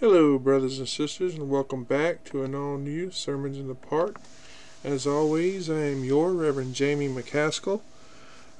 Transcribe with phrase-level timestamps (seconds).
[0.00, 4.16] Hello, brothers and sisters, and welcome back to an all new Sermons in the Park.
[4.82, 7.82] As always, I am your Reverend Jamie McCaskill.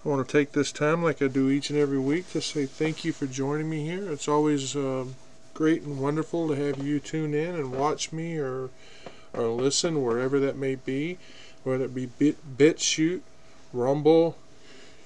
[0.04, 2.66] I want to take this time, like I do each and every week, to say
[2.66, 4.12] thank you for joining me here.
[4.12, 5.06] It's always uh,
[5.54, 8.68] great and wonderful to have you tune in and watch me or
[9.32, 11.16] or listen wherever that may be,
[11.64, 13.22] whether it be Bit, BitChute,
[13.72, 14.36] Rumble,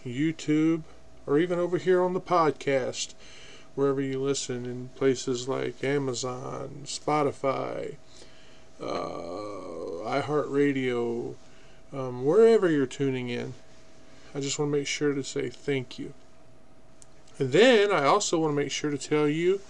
[0.05, 0.82] YouTube,
[1.28, 3.14] or even over here on the podcast
[3.74, 7.97] wherever you listen in places like Amazon, Spotify,
[8.80, 8.84] uh,
[10.05, 11.34] iHeartRadio,
[11.92, 13.55] um, wherever you're tuning in.
[14.34, 16.12] I just want to make sure to say thank you.
[17.38, 19.60] And then I also want to make sure to tell you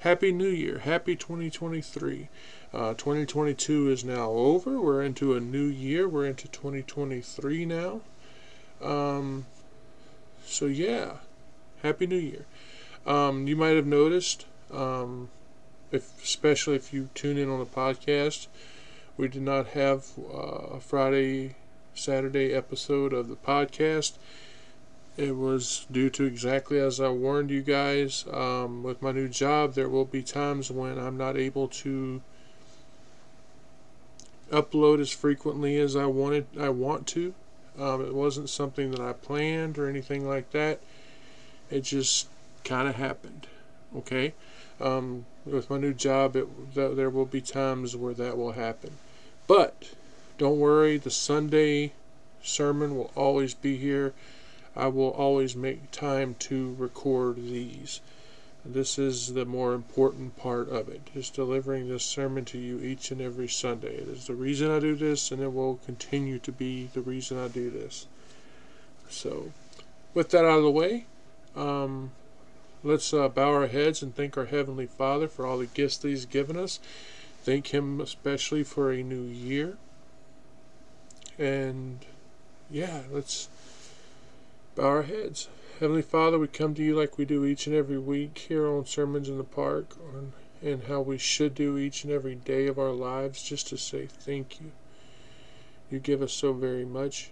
[0.00, 2.28] Happy New Year, Happy 2023.
[2.72, 4.80] Uh, 2022 is now over.
[4.80, 6.08] We're into a new year.
[6.08, 8.00] We're into 2023 now.
[8.80, 9.46] Um,
[10.46, 11.16] so, yeah,
[11.82, 12.46] Happy New Year.
[13.10, 15.30] Um, you might have noticed, um,
[15.90, 18.46] if especially if you tune in on the podcast,
[19.16, 21.56] we did not have uh, a Friday,
[21.92, 24.12] Saturday episode of the podcast.
[25.16, 28.26] It was due to exactly as I warned you guys.
[28.30, 32.22] Um, with my new job, there will be times when I'm not able to
[34.52, 36.46] upload as frequently as I wanted.
[36.56, 37.34] I want to.
[37.76, 40.78] Um, it wasn't something that I planned or anything like that.
[41.72, 42.28] It just
[42.64, 43.46] kind of happened.
[43.96, 44.34] Okay,
[44.80, 48.92] um, with my new job, it, th- there will be times where that will happen,
[49.46, 49.90] but
[50.38, 50.96] don't worry.
[50.96, 51.92] The Sunday
[52.42, 54.14] sermon will always be here.
[54.76, 58.00] I will always make time to record these.
[58.64, 63.10] This is the more important part of it, is delivering this sermon to you each
[63.10, 63.94] and every Sunday.
[63.94, 67.38] It is the reason I do this, and it will continue to be the reason
[67.38, 68.06] I do this.
[69.08, 69.52] So,
[70.14, 71.06] with that out of the way,
[71.56, 72.12] um,
[72.82, 76.08] Let's uh, bow our heads and thank our Heavenly Father for all the gifts that
[76.08, 76.80] He's given us.
[77.42, 79.76] Thank Him especially for a new year.
[81.38, 81.98] And
[82.70, 83.50] yeah, let's
[84.74, 85.48] bow our heads.
[85.78, 88.86] Heavenly Father, we come to you like we do each and every week here on
[88.86, 90.32] Sermons in the Park on,
[90.62, 94.06] and how we should do each and every day of our lives just to say
[94.06, 94.72] thank you.
[95.90, 97.30] You give us so very much.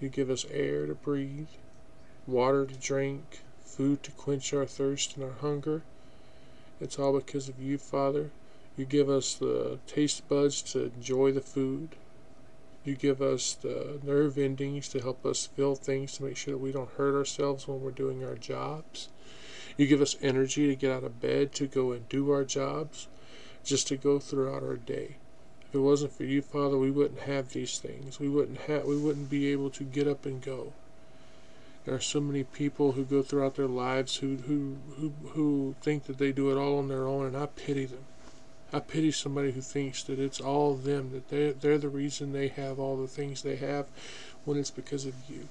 [0.00, 1.48] You give us air to breathe,
[2.26, 3.42] water to drink,
[3.78, 5.82] food to quench our thirst and our hunger.
[6.80, 8.30] It's all because of you, Father.
[8.76, 11.90] You give us the taste buds to enjoy the food.
[12.84, 16.58] You give us the nerve endings to help us feel things to make sure that
[16.58, 19.10] we don't hurt ourselves when we're doing our jobs.
[19.76, 23.06] You give us energy to get out of bed to go and do our jobs,
[23.62, 25.18] just to go throughout our day.
[25.68, 28.18] If it wasn't for you, Father, we wouldn't have these things.
[28.18, 30.72] We wouldn't have we wouldn't be able to get up and go.
[31.88, 36.04] There are so many people who go throughout their lives who who who who think
[36.04, 38.04] that they do it all on their own, and I pity them.
[38.74, 42.48] I pity somebody who thinks that it's all them, that they they're the reason they
[42.48, 43.86] have all the things they have,
[44.44, 45.48] when it's because of you.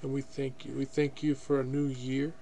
[0.00, 0.72] And we thank you.
[0.72, 2.32] We thank you for a new year.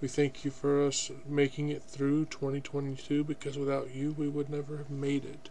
[0.00, 4.76] We thank you for us making it through 2022 because without you, we would never
[4.76, 5.50] have made it.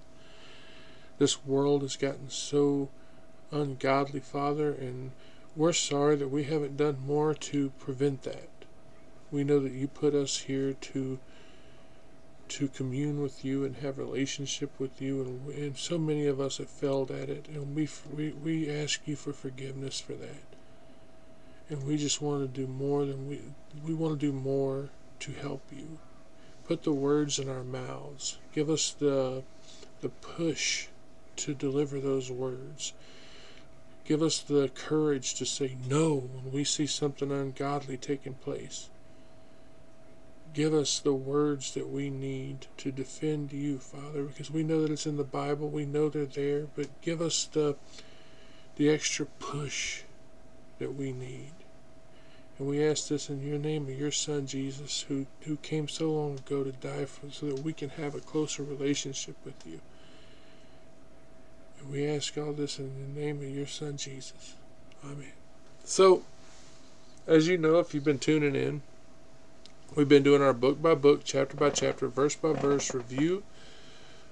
[1.17, 2.87] This world has gotten so
[3.51, 5.11] ungodly, Father, and
[5.55, 8.49] we're sorry that we haven't done more to prevent that.
[9.31, 11.19] We know that you put us here to
[12.49, 16.57] to commune with you and have relationship with you, and, and so many of us
[16.57, 20.43] have failed at it, and we, we we ask you for forgiveness for that.
[21.69, 23.39] And we just want to do more than we
[23.85, 25.99] we want to do more to help you.
[26.65, 28.37] Put the words in our mouths.
[28.53, 29.43] Give us the
[30.01, 30.87] the push
[31.37, 32.93] to deliver those words.
[34.05, 38.89] Give us the courage to say no when we see something ungodly taking place.
[40.53, 44.91] Give us the words that we need to defend you, Father, because we know that
[44.91, 45.69] it's in the Bible.
[45.69, 47.75] We know they're there, but give us the
[48.75, 50.01] the extra push
[50.79, 51.51] that we need.
[52.57, 56.11] And we ask this in your name of your Son Jesus, who, who came so
[56.11, 59.79] long ago to die for so that we can have a closer relationship with you.
[61.81, 64.55] And we ask all this in the name of your Son, Jesus.
[65.03, 65.31] Amen.
[65.83, 66.23] So,
[67.25, 68.81] as you know, if you've been tuning in,
[69.95, 73.43] we've been doing our book by book, chapter by chapter, verse by verse review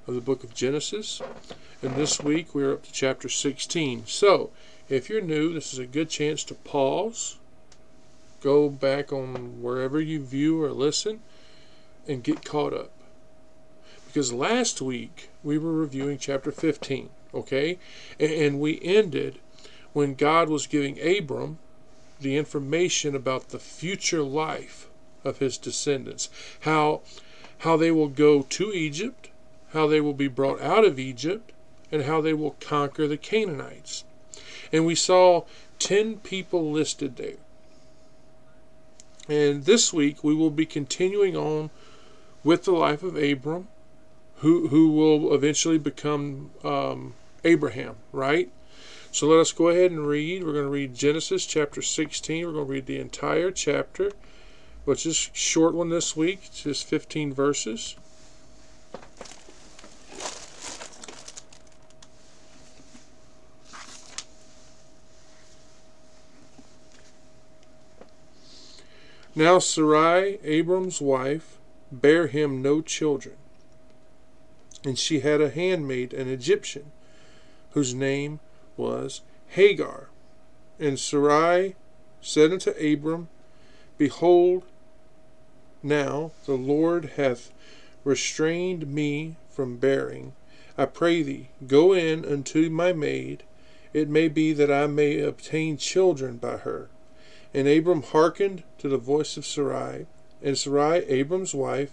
[0.07, 1.22] of the book of Genesis.
[1.81, 4.06] And this week we're up to chapter 16.
[4.06, 4.52] So,
[4.88, 7.38] if you're new, this is a good chance to pause,
[8.42, 11.22] go back on wherever you view or listen,
[12.07, 12.92] and get caught up.
[14.07, 17.10] Because last week we were reviewing chapter 15.
[17.34, 17.78] Okay?
[18.20, 19.40] And we ended
[19.94, 21.60] when God was giving Abram
[22.20, 24.88] the information about the future life
[25.24, 26.30] of his descendants.
[26.62, 27.02] How
[27.60, 29.30] how they will go to Egypt,
[29.74, 31.52] how they will be brought out of Egypt,
[31.92, 34.06] and how they will conquer the Canaanites.
[34.72, 35.44] And we saw
[35.80, 37.38] 10 people listed there.
[39.28, 41.70] And this week we will be continuing on
[42.44, 43.68] with the life of Abram,
[44.38, 47.14] who, who will eventually become um,
[47.44, 48.50] Abraham, right?
[49.12, 50.44] So let us go ahead and read.
[50.44, 52.46] We're going to read Genesis chapter 16.
[52.46, 54.12] We're going to read the entire chapter,
[54.86, 57.96] which is short one this week, it's just 15 verses.
[69.36, 71.58] Now Sarai, Abram's wife,
[71.92, 73.36] bare him no children.
[74.84, 76.92] And she had a handmaid, an Egyptian,
[77.71, 78.39] whose name
[78.77, 80.07] was Hagar.
[80.80, 81.75] And Sarai
[82.21, 83.27] said unto Abram,
[83.98, 84.63] Behold,
[85.83, 87.51] now the Lord hath
[88.04, 90.33] restrained me from bearing.
[90.77, 93.44] I pray thee, go in unto my maid.
[93.94, 96.89] It may be that I may obtain children by her.
[97.54, 100.06] And Abram hearkened to the voice of Sarai.
[100.42, 101.92] And Sarai, Abram's wife,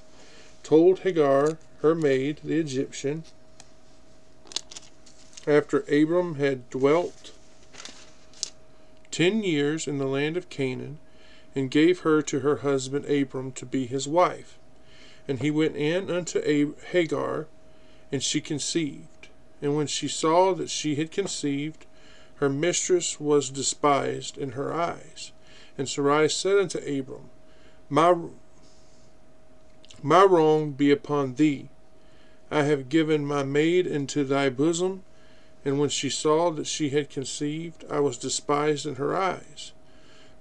[0.62, 3.24] told Hagar, her maid, the Egyptian,
[5.46, 7.32] after Abram had dwelt
[9.10, 10.98] ten years in the land of Canaan,
[11.54, 14.58] and gave her to her husband Abram to be his wife.
[15.26, 16.42] And he went in unto
[16.90, 17.46] Hagar,
[18.12, 19.28] and she conceived.
[19.62, 21.86] And when she saw that she had conceived,
[22.36, 25.32] her mistress was despised in her eyes.
[25.78, 27.30] And Sarai said unto Abram,
[27.88, 28.14] My,
[30.02, 31.68] my wrong be upon thee.
[32.50, 35.02] I have given my maid into thy bosom,
[35.66, 39.72] and when she saw that she had conceived, I was despised in her eyes.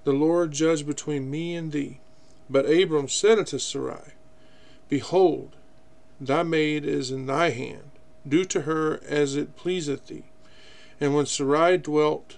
[0.03, 1.99] The Lord judge between me and thee.
[2.47, 4.13] But Abram said unto Sarai,
[4.87, 5.55] Behold,
[6.21, 7.89] thy maid is in thy hand.
[8.27, 10.25] Do to her as it pleaseth thee.
[11.01, 12.35] And when Sarai dwelt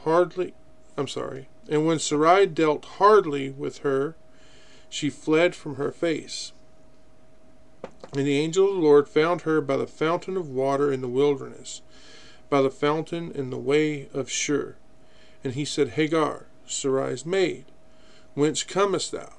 [0.00, 0.52] hardly,
[0.98, 4.14] I'm sorry, and when Sarai dealt hardly with her,
[4.90, 6.52] she fled from her face.
[8.12, 11.08] And the angel of the Lord found her by the fountain of water in the
[11.08, 11.80] wilderness
[12.48, 14.76] by the fountain in the way of Shur.
[15.42, 17.64] And he said, Hagar, Sarai's maid,
[18.34, 19.34] whence comest thou?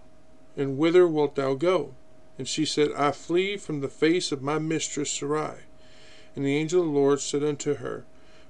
[0.56, 1.94] And whither wilt thou go?
[2.38, 5.62] And she said, I flee from the face of my mistress Sarai.
[6.36, 8.06] And the angel of the Lord said unto her,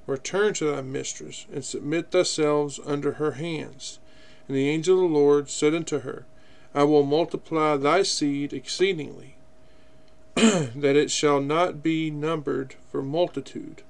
[0.05, 3.99] Return to thy mistress, and submit thyself under her hands.
[4.47, 6.25] And the angel of the Lord said unto her,
[6.73, 9.35] I will multiply thy seed exceedingly,
[10.35, 13.83] that it shall not be numbered for multitude.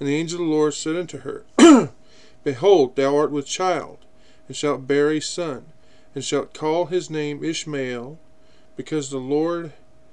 [0.00, 1.44] And the angel of the Lord said unto her,
[2.42, 3.98] Behold, thou art with child,
[4.48, 5.66] and shalt bear a son,
[6.14, 8.18] and shalt call his name Ishmael,
[8.76, 9.72] because the Lord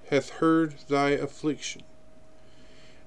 [0.10, 1.84] hath heard thy affliction.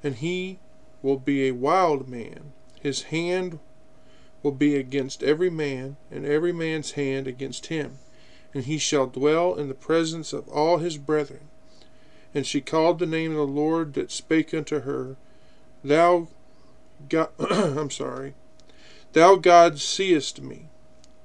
[0.03, 0.59] And he
[1.03, 3.59] will be a wild man, his hand
[4.43, 7.99] will be against every man, and every man's hand against him,
[8.55, 11.49] and he shall dwell in the presence of all his brethren.
[12.35, 15.17] And she called the name of the Lord that spake unto her,
[15.85, 16.29] Thou
[17.09, 18.35] God, I'm sorry,
[19.13, 20.69] Thou God seest me.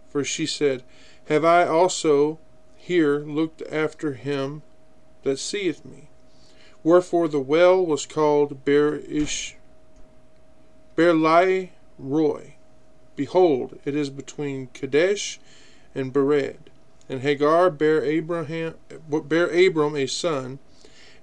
[0.10, 0.84] For she said,
[1.28, 2.40] Have I also
[2.76, 4.62] here looked after him
[5.24, 6.08] that seeth me?
[6.84, 9.56] Wherefore the well was called Berish,
[10.96, 12.56] Berlai Roy.
[13.16, 15.40] Behold, it is between Kadesh
[15.94, 16.70] and Bered.
[17.10, 18.76] And Hagar bare Abraham
[19.10, 20.60] bare Abram a son,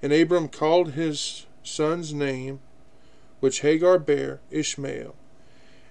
[0.03, 2.61] and Abram called his son's name
[3.43, 5.17] which Hagar bare, Ishmael.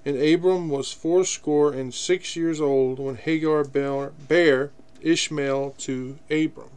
[0.05, 6.69] And Abram was fourscore and six years old when Hagar bare Ishmael to Abram.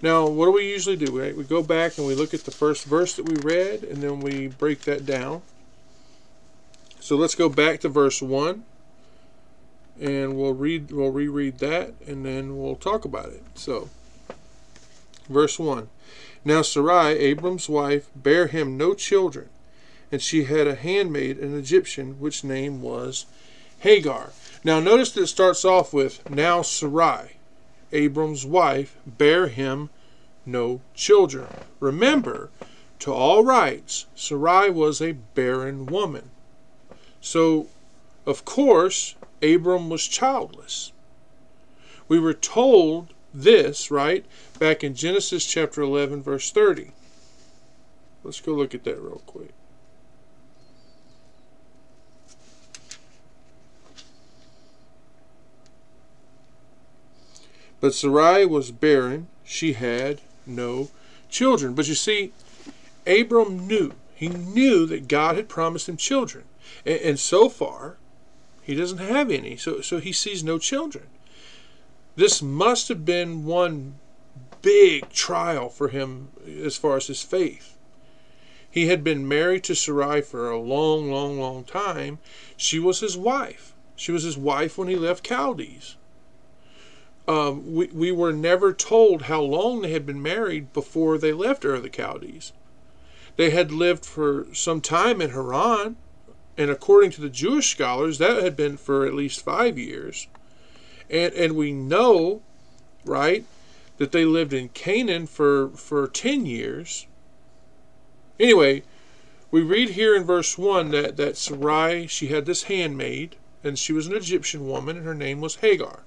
[0.00, 1.20] Now, what do we usually do?
[1.20, 1.36] Right?
[1.36, 4.20] We go back and we look at the first verse that we read, and then
[4.20, 5.42] we break that down.
[7.00, 8.62] So let's go back to verse 1,
[10.00, 13.42] and we'll read, we'll reread that, and then we'll talk about it.
[13.56, 13.90] So,
[15.28, 15.88] verse 1.
[16.44, 19.48] Now Sarai, Abram's wife, bare him no children,
[20.12, 23.24] and she had a handmaid, an Egyptian, which name was
[23.78, 24.32] Hagar.
[24.62, 27.36] Now notice that it starts off with, Now Sarai,
[27.92, 29.88] Abram's wife, bare him
[30.44, 31.46] no children.
[31.80, 32.50] Remember,
[32.98, 36.30] to all rights, Sarai was a barren woman.
[37.20, 37.68] So,
[38.26, 40.92] of course, Abram was childless.
[42.06, 44.26] We were told this, right,
[44.58, 46.92] back in Genesis chapter 11, verse 30.
[48.22, 49.52] Let's go look at that real quick.
[57.82, 60.90] But Sarai was barren, she had no
[61.28, 61.74] children.
[61.74, 62.32] But you see,
[63.08, 63.94] Abram knew.
[64.14, 66.44] He knew that God had promised him children.
[66.86, 67.96] And, and so far,
[68.62, 69.56] he doesn't have any.
[69.56, 71.08] So, so he sees no children.
[72.14, 73.96] This must have been one
[74.62, 77.76] big trial for him as far as his faith.
[78.70, 82.20] He had been married to Sarai for a long, long, long time.
[82.56, 83.74] She was his wife.
[83.96, 85.96] She was his wife when he left Chaldees.
[87.28, 91.64] Um, we, we were never told how long they had been married before they left
[91.64, 92.52] Ur of the Chaldees.
[93.36, 95.96] They had lived for some time in Haran,
[96.58, 100.26] and according to the Jewish scholars, that had been for at least five years.
[101.08, 102.42] And, and we know,
[103.04, 103.44] right,
[103.98, 107.06] that they lived in Canaan for, for 10 years.
[108.38, 108.82] Anyway,
[109.50, 113.92] we read here in verse 1 that, that Sarai, she had this handmaid, and she
[113.92, 116.02] was an Egyptian woman, and her name was Hagar.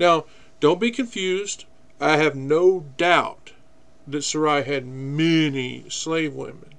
[0.00, 0.24] Now,
[0.60, 1.64] don't be confused.
[2.00, 3.52] I have no doubt
[4.06, 6.74] that Sarai had many slave women.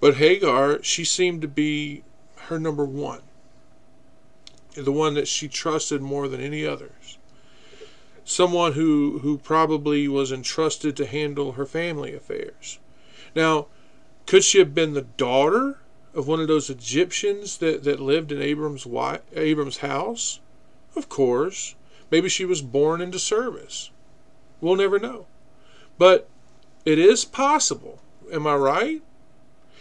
[0.00, 2.02] But Hagar, she seemed to be
[2.36, 3.22] her number one,
[4.74, 7.18] the one that she trusted more than any others.
[8.24, 12.78] Someone who, who probably was entrusted to handle her family affairs.
[13.34, 13.66] Now,
[14.26, 15.78] could she have been the daughter
[16.14, 20.40] of one of those Egyptians that, that lived in Abram's wife, Abram's house?
[20.96, 21.74] Of course.
[22.14, 23.90] Maybe she was born into service.
[24.60, 25.26] We'll never know.
[25.98, 26.28] But
[26.84, 28.00] it is possible.
[28.32, 29.02] Am I right?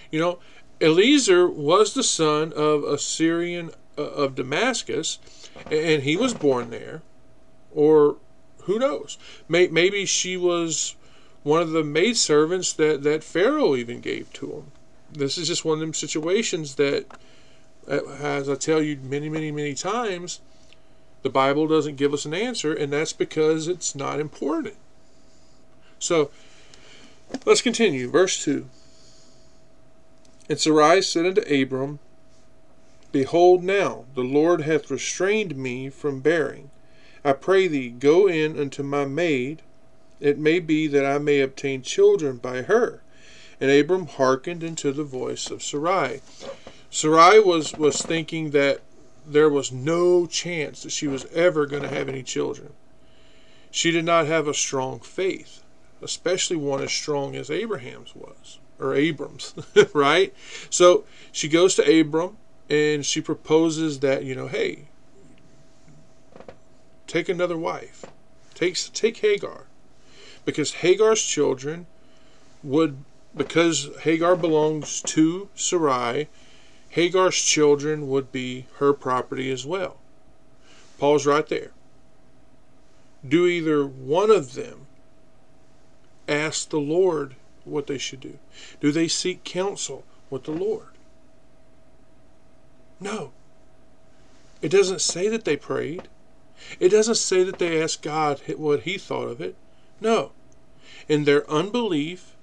[0.09, 0.39] You know,
[0.81, 5.19] Eliezer was the son of a Syrian uh, of Damascus,
[5.69, 7.03] and he was born there.
[7.71, 8.17] Or
[8.61, 9.19] who knows?
[9.47, 10.95] Maybe she was
[11.43, 14.71] one of the maidservants that, that Pharaoh even gave to him.
[15.11, 17.05] This is just one of them situations that,
[17.87, 20.41] uh, as I tell you many, many, many times,
[21.23, 24.75] the Bible doesn't give us an answer, and that's because it's not important.
[25.97, 26.29] So,
[27.45, 28.09] let's continue.
[28.09, 28.67] Verse 2.
[30.49, 31.99] And Sarai said unto Abram,
[33.13, 36.71] Behold, now the Lord hath restrained me from bearing.
[37.23, 39.61] I pray thee, go in unto my maid.
[40.19, 43.01] It may be that I may obtain children by her.
[43.61, 46.21] And Abram hearkened unto the voice of Sarai.
[46.89, 48.81] Sarai was, was thinking that
[49.25, 52.73] there was no chance that she was ever going to have any children.
[53.71, 55.63] She did not have a strong faith,
[56.01, 59.53] especially one as strong as Abraham's was, or Abram's,
[59.93, 60.33] right?
[60.69, 62.37] So she goes to Abram
[62.69, 64.89] and she proposes that, you know, hey,
[67.07, 68.05] take another wife.
[68.53, 69.65] Take, take Hagar.
[70.45, 71.87] Because Hagar's children
[72.63, 72.97] would,
[73.35, 76.27] because Hagar belongs to Sarai,
[76.93, 79.97] Hagar's children would be her property as well.
[80.99, 81.71] Paul's right there.
[83.27, 84.85] Do either one of them
[86.27, 87.33] ask the Lord
[87.65, 88.37] what they should do?
[88.79, 90.89] Do they seek counsel with the Lord?
[92.99, 93.31] No.
[94.61, 96.07] It doesn't say that they prayed.
[96.79, 99.55] It doesn't say that they asked God what He thought of it.
[99.99, 100.31] No.
[101.09, 102.35] In their unbelief,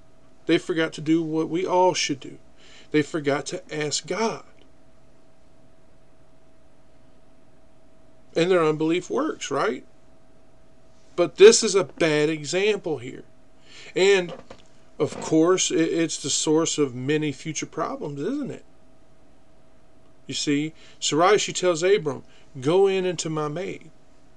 [0.46, 2.38] they forgot to do what we all should do
[2.90, 4.44] they forgot to ask God.
[8.36, 9.84] And their unbelief works, right?
[11.16, 13.24] But this is a bad example here.
[13.94, 14.32] And,
[14.98, 18.64] of course, it's the source of many future problems, isn't it?
[20.26, 22.22] You see, Sarai, she tells Abram,
[22.60, 23.90] Go in into my maid.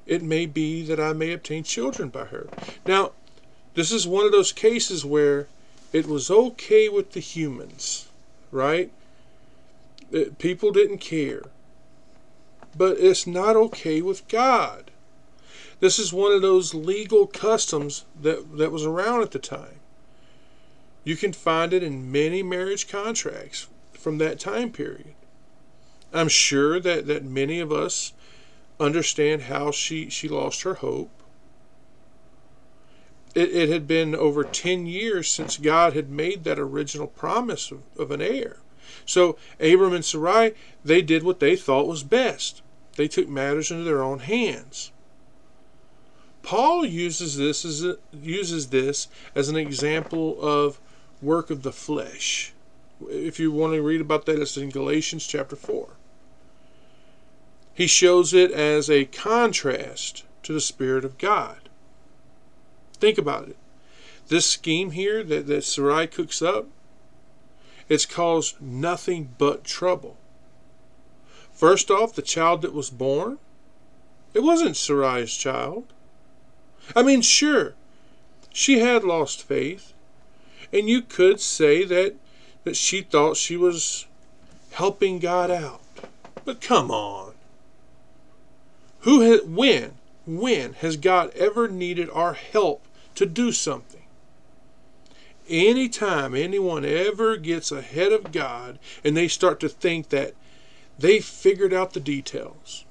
[0.05, 2.47] It may be that I may obtain children by her.
[2.85, 3.11] Now,
[3.75, 5.47] this is one of those cases where
[5.91, 8.07] it was okay with the humans
[8.53, 8.91] right?
[10.11, 11.43] It, people didn't care.
[12.75, 14.91] But it's not okay with God.
[15.79, 19.79] This is one of those legal customs that, that was around at the time.
[21.03, 25.13] You can find it in many marriage contracts from that time period.
[26.13, 28.13] I'm sure that, that many of us
[28.79, 31.09] understand how she, she lost her hope.
[33.33, 37.83] It, it had been over 10 years since God had made that original promise of,
[37.97, 38.57] of an heir.
[39.05, 42.61] So Abram and Sarai, they did what they thought was best.
[42.95, 44.91] They took matters into their own hands.
[46.43, 50.79] Paul uses this as a, uses this as an example of
[51.21, 52.53] work of the flesh.
[53.09, 55.89] If you want to read about that, it's in Galatians chapter 4.
[57.73, 61.62] He shows it as a contrast to the Spirit of God.
[63.03, 63.57] Think about it.
[64.29, 66.67] This scheme here that, that Sarai cooks up,
[67.89, 70.15] it's caused nothing but trouble.
[71.51, 73.39] First off, the child that was born,
[74.33, 75.83] it wasn't Sarai's child.
[76.95, 77.73] I mean, sure,
[78.53, 79.91] she had lost faith,
[80.71, 82.15] and you could say that
[82.63, 84.05] that she thought she was
[84.71, 85.81] helping God out.
[86.45, 87.33] But come on.
[88.99, 89.95] Who has, when,
[90.25, 94.01] when has God ever needed our help to do something?
[95.49, 100.33] Anytime anyone ever gets ahead of God and they start to think that
[100.97, 102.85] they figured out the details,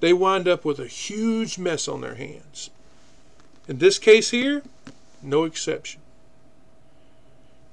[0.00, 2.70] they wind up with a huge mess on their hands.
[3.68, 4.62] In this case here,
[5.22, 6.00] no exception.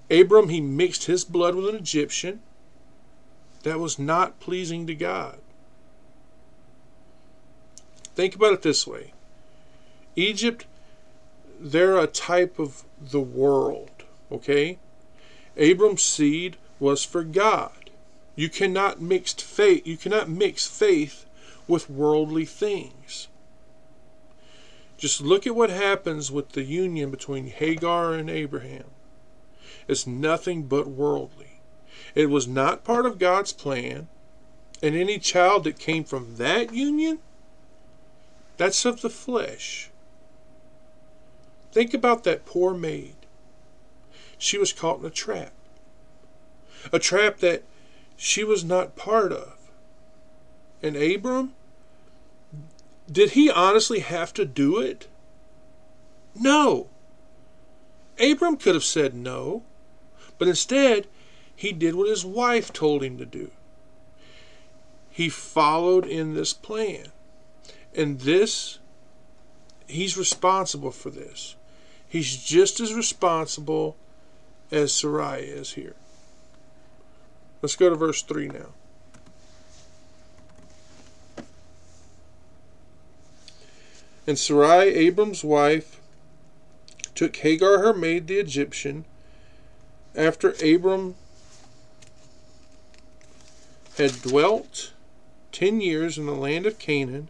[0.09, 2.41] Abram, he mixed his blood with an Egyptian.
[3.63, 5.39] That was not pleasing to God.
[8.15, 9.13] Think about it this way
[10.15, 10.65] Egypt,
[11.61, 14.79] they're a type of the world, okay?
[15.57, 17.91] Abram's seed was for God.
[18.35, 21.25] You cannot mix faith, you cannot mix faith
[21.67, 23.27] with worldly things.
[24.97, 28.85] Just look at what happens with the union between Hagar and Abraham.
[29.87, 31.59] It's nothing but worldly.
[32.15, 34.07] It was not part of God's plan,
[34.81, 37.19] and any child that came from that union,
[38.57, 39.90] that's of the flesh.
[41.71, 43.15] Think about that poor maid.
[44.37, 45.53] She was caught in a trap.
[46.91, 47.63] A trap that
[48.17, 49.53] she was not part of.
[50.83, 51.53] And Abram,
[53.11, 55.07] did he honestly have to do it?
[56.35, 56.87] No.
[58.19, 59.63] Abram could have said no,
[60.37, 61.07] but instead,
[61.55, 63.51] he did what his wife told him to do.
[65.09, 67.07] He followed in this plan.
[67.93, 68.79] And this,
[69.87, 71.55] he's responsible for this.
[72.11, 73.95] He's just as responsible
[74.69, 75.95] as Sarai is here.
[77.61, 78.73] Let's go to verse 3 now.
[84.27, 86.01] And Sarai, Abram's wife,
[87.15, 89.05] took Hagar, her maid, the Egyptian,
[90.13, 91.15] after Abram
[93.97, 94.91] had dwelt
[95.53, 97.29] ten years in the land of Canaan,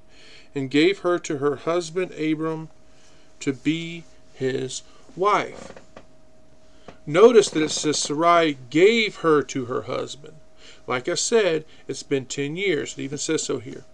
[0.55, 2.69] and gave her to her husband Abram
[3.41, 4.05] to be
[4.41, 4.81] his
[5.15, 5.71] wife.
[7.05, 10.33] Notice that it says Sarai gave her to her husband.
[10.87, 12.97] Like I said, it's been 10 years.
[12.97, 13.85] It even says so here.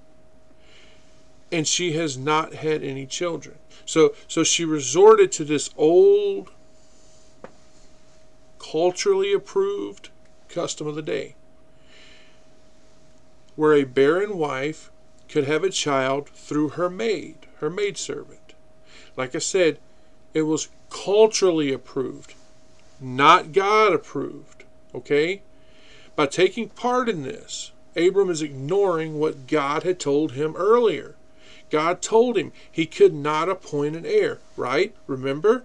[1.51, 3.57] And she has not had any children.
[3.86, 6.51] So, so she resorted to this old,
[8.60, 10.10] culturally approved
[10.49, 11.36] custom of the day
[13.57, 14.91] where a barren wife
[15.27, 18.53] could have a child through her maid, her maidservant.
[19.17, 19.79] Like I said,
[20.38, 22.36] it was culturally approved,
[23.02, 24.65] not God approved.
[24.93, 25.41] Okay?
[26.15, 31.15] By taking part in this, Abram is ignoring what God had told him earlier.
[31.71, 34.95] God told him he could not appoint an heir, right?
[35.08, 35.63] Remember?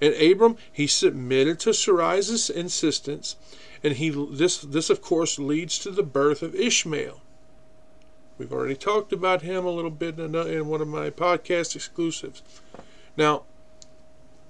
[0.00, 3.34] And Abram, he submitted to Sarai's insistence,
[3.82, 7.20] and he this this of course leads to the birth of Ishmael.
[8.38, 11.74] We've already talked about him a little bit in, uh, in one of my podcast
[11.74, 12.42] exclusives.
[13.16, 13.42] Now,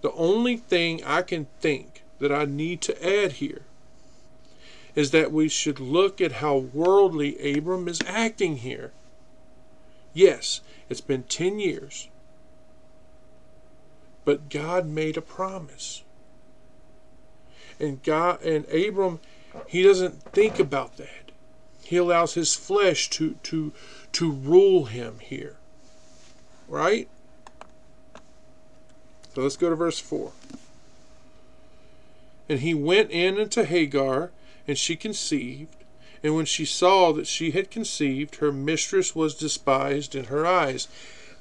[0.04, 3.62] the only thing I can think that I need to add here
[4.94, 8.92] is that we should look at how worldly Abram is acting here.
[10.12, 12.08] Yes, it's been 10 years.
[14.26, 16.02] But God made a promise.
[17.80, 19.20] And God and Abram
[19.66, 21.32] he doesn't think about that.
[21.82, 23.72] He allows his flesh to to
[24.12, 25.56] to rule him here.
[26.68, 27.08] Right?
[29.34, 30.32] So let's go to verse 4.
[32.48, 34.30] And he went in unto Hagar,
[34.68, 35.74] and she conceived.
[36.22, 40.88] And when she saw that she had conceived, her mistress was despised in her eyes.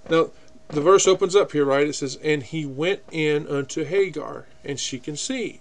[0.09, 0.31] Now,
[0.69, 1.87] the verse opens up here, right?
[1.87, 5.59] It says, And he went in unto Hagar, and she conceived.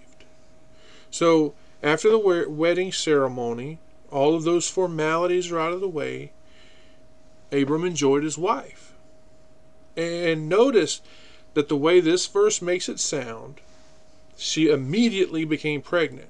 [1.11, 3.77] So, after the wedding ceremony,
[4.09, 6.31] all of those formalities are out of the way.
[7.51, 8.93] Abram enjoyed his wife.
[9.95, 11.01] And notice
[11.53, 13.61] that the way this verse makes it sound,
[14.37, 16.29] she immediately became pregnant.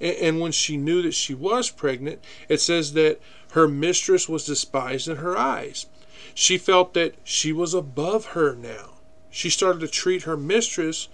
[0.00, 3.20] And when she knew that she was pregnant, it says that
[3.52, 5.86] her mistress was despised in her eyes.
[6.34, 8.98] She felt that she was above her now.
[9.30, 11.08] She started to treat her mistress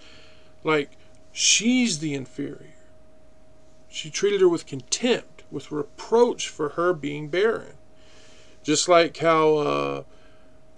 [0.63, 0.91] like
[1.33, 2.75] she's the inferior.
[3.89, 7.75] She treated her with contempt, with reproach for her being barren.
[8.63, 10.03] Just like how uh,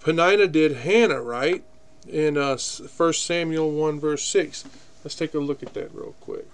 [0.01, 1.63] Penina did Hannah, right?
[2.05, 4.65] In uh, 1 Samuel 1, verse 6.
[5.03, 6.47] Let's take a look at that real quick.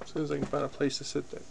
[0.00, 1.42] As soon as I can find a place to sit there.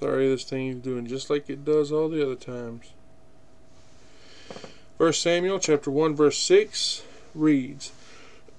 [0.00, 2.92] Sorry, this thing doing just like it does all the other times.
[4.96, 7.02] First Samuel chapter 1 verse 6
[7.34, 7.92] reads,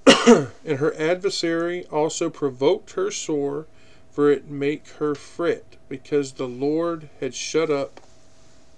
[0.27, 3.65] And her adversary also provoked her sore,
[4.11, 8.01] for it make her fret, because the Lord had shut up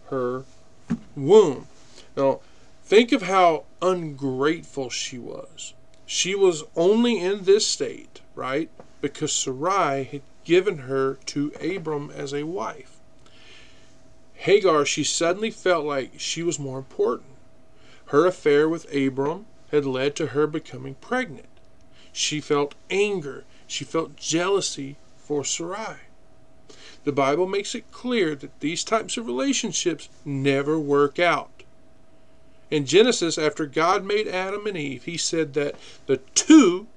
[0.10, 0.44] her
[1.16, 1.68] womb.
[2.16, 2.40] Now,
[2.84, 5.74] think of how ungrateful she was.
[6.06, 8.70] She was only in this state, right?
[9.02, 12.93] Because Sarai had given her to Abram as a wife.
[14.44, 17.30] Hagar, she suddenly felt like she was more important.
[18.08, 21.48] Her affair with Abram had led to her becoming pregnant.
[22.12, 23.46] She felt anger.
[23.68, 25.96] She felt jealousy for Sarai.
[27.06, 31.64] The Bible makes it clear that these types of relationships never work out.
[32.70, 35.76] In Genesis, after God made Adam and Eve, he said that
[36.06, 36.88] the two,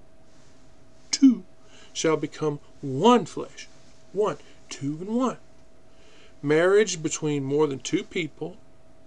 [1.13, 1.45] two,
[1.93, 3.69] shall become one flesh.
[4.13, 5.37] One, two and one.
[6.47, 8.57] Marriage between more than two people,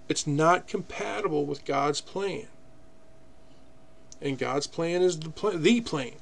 [0.10, 2.48] it's not compatible with God's plan.
[4.22, 6.16] And God's plan is the plan, the plan.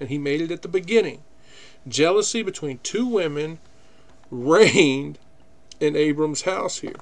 [0.00, 1.22] And he made it at the beginning.
[1.86, 3.60] Jealousy between two women
[4.28, 5.20] reigned
[5.78, 6.96] in Abram's house here.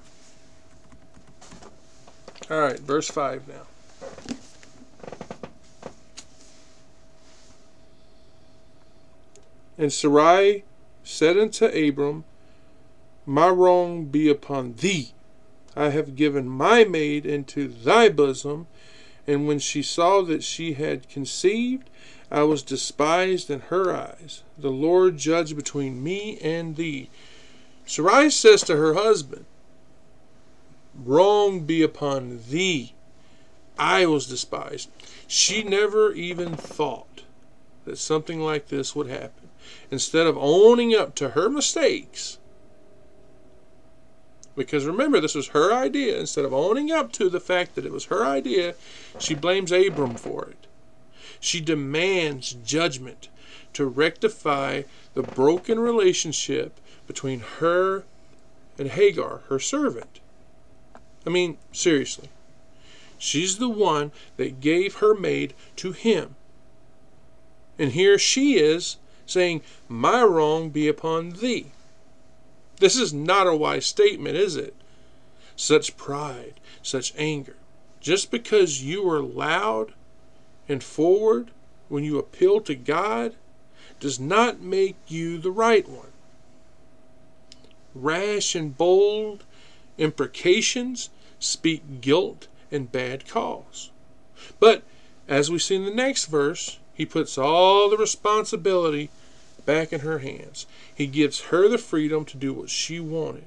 [2.51, 4.37] All right, verse 5 now.
[9.79, 10.65] And Sarai
[11.03, 12.25] said unto Abram,
[13.27, 15.13] My wrong be upon thee.
[15.77, 18.67] I have given my maid into thy bosom.
[19.27, 21.89] And when she saw that she had conceived,
[22.31, 24.43] I was despised in her eyes.
[24.59, 27.11] The Lord judge between me and thee.
[27.87, 29.45] Sarai says to her husband,
[30.95, 32.95] Wrong be upon thee.
[33.79, 34.91] I was despised.
[35.27, 37.23] She never even thought
[37.85, 39.49] that something like this would happen.
[39.91, 42.39] Instead of owning up to her mistakes,
[44.55, 46.19] because remember, this was her idea.
[46.19, 48.75] Instead of owning up to the fact that it was her idea,
[49.19, 50.67] she blames Abram for it.
[51.41, 53.29] She demands judgment
[53.73, 54.83] to rectify
[55.15, 58.05] the broken relationship between her
[58.79, 60.21] and Hagar, her servant.
[61.27, 62.29] I mean, seriously.
[63.19, 66.35] She's the one that gave her maid to him.
[67.79, 71.67] And here she is saying, My wrong be upon thee.
[72.83, 74.75] This is not a wise statement, is it?
[75.55, 77.55] Such pride, such anger.
[78.01, 79.95] Just because you are loud
[80.69, 81.53] and forward
[81.89, 83.37] when you appeal to God
[84.01, 86.11] does not make you the right one.
[87.95, 89.45] Rash and bold
[89.97, 93.93] imprecations speak guilt and bad cause.
[94.59, 94.83] But
[95.29, 99.09] as we see in the next verse, he puts all the responsibility
[99.65, 100.67] back in her hands.
[100.95, 103.45] He gives her the freedom to do what she wanted.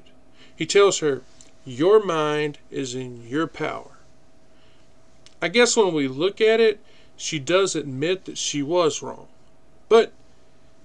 [0.56, 1.22] He tells her,
[1.66, 3.98] Your mind is in your power.
[5.42, 6.80] I guess when we look at it,
[7.18, 9.28] she does admit that she was wrong.
[9.90, 10.12] But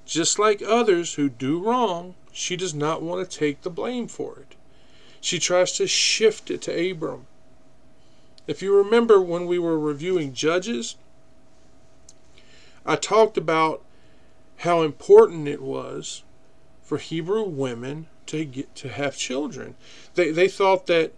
[0.05, 4.39] just like others who do wrong, she does not want to take the blame for
[4.39, 4.57] it.
[5.21, 7.27] She tries to shift it to Abram.
[8.47, 10.97] If you remember when we were reviewing Judges,
[12.85, 13.83] I talked about
[14.61, 16.23] how important it was
[16.83, 19.75] for Hebrew women to get to have children.
[20.15, 21.13] They they thought that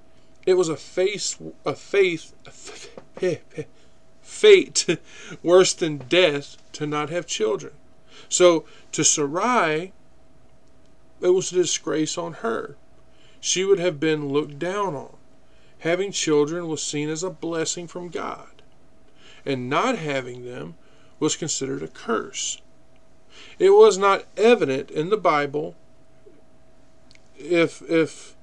[0.47, 2.35] it was a face a faith
[3.21, 3.41] a
[4.23, 4.87] fate
[5.43, 7.73] worse than death to not have children.
[8.29, 9.93] So to Sarai,
[11.21, 12.77] it was a disgrace on her.
[13.41, 15.17] She would have been looked down on.
[15.81, 18.63] Having children was seen as a blessing from God,
[19.45, 20.77] and not having them
[21.19, 22.63] was considered a curse.
[23.59, 25.75] It was not evident in the Bible
[27.39, 28.35] if if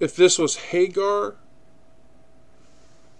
[0.00, 1.36] if this was Hagar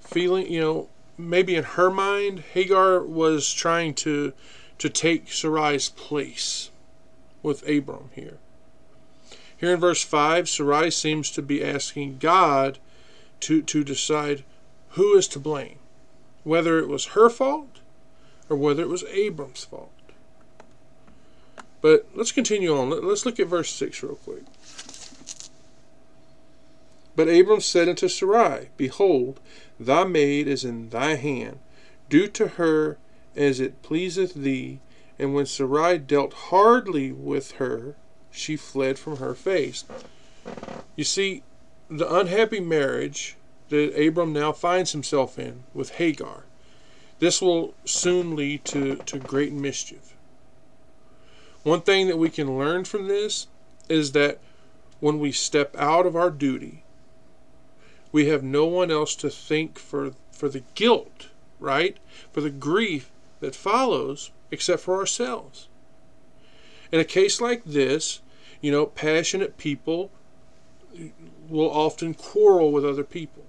[0.01, 4.33] feeling, you know, maybe in her mind, Hagar was trying to
[4.79, 6.71] to take Sarai's place
[7.43, 8.39] with Abram here.
[9.57, 12.79] Here in verse 5, Sarai seems to be asking God
[13.41, 14.43] to, to decide
[14.91, 15.79] who is to blame,
[16.43, 17.79] whether it was her fault
[18.51, 19.93] or whether it was Abram's fault.
[21.83, 22.91] But let's continue on.
[23.07, 24.45] Let's look at verse 6 real quick.
[27.15, 29.41] But Abram said unto Sarai, Behold,
[29.79, 31.59] thy maid is in thy hand.
[32.09, 32.97] Do to her
[33.37, 34.81] as it pleaseth thee.
[35.19, 37.97] And when Sarai dealt hardly with her,
[38.31, 39.85] she fled from her face.
[40.97, 41.43] You see,
[41.91, 43.37] the unhappy marriage
[43.69, 46.45] that Abram now finds himself in with Hagar,
[47.19, 50.15] this will soon lead to, to great mischief.
[51.63, 53.47] One thing that we can learn from this
[53.89, 54.39] is that
[55.01, 56.83] when we step out of our duty,
[58.11, 61.29] we have no one else to think for, for the guilt,
[61.61, 61.97] right?
[62.33, 65.69] For the grief that follows except for ourselves.
[66.91, 68.21] In a case like this,
[68.61, 70.11] you know, passionate people
[71.49, 73.45] will often quarrel with other people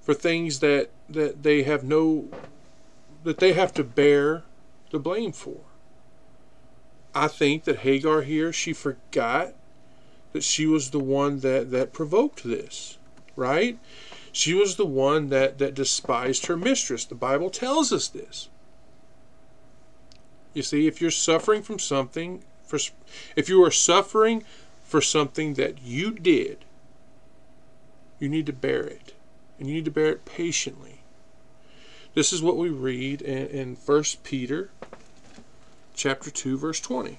[0.00, 2.28] for things that, that they have no
[3.24, 4.42] that they have to bear
[4.90, 5.56] the blame for.
[7.18, 9.52] I think that Hagar here, she forgot
[10.32, 12.96] that she was the one that, that provoked this,
[13.34, 13.76] right?
[14.30, 17.04] She was the one that, that despised her mistress.
[17.04, 18.48] The Bible tells us this.
[20.54, 22.78] You see, if you're suffering from something, for,
[23.34, 24.44] if you are suffering
[24.84, 26.64] for something that you did,
[28.20, 29.14] you need to bear it.
[29.58, 31.00] And you need to bear it patiently.
[32.14, 34.70] This is what we read in, in 1 Peter
[35.98, 37.18] chapter 2 verse 20.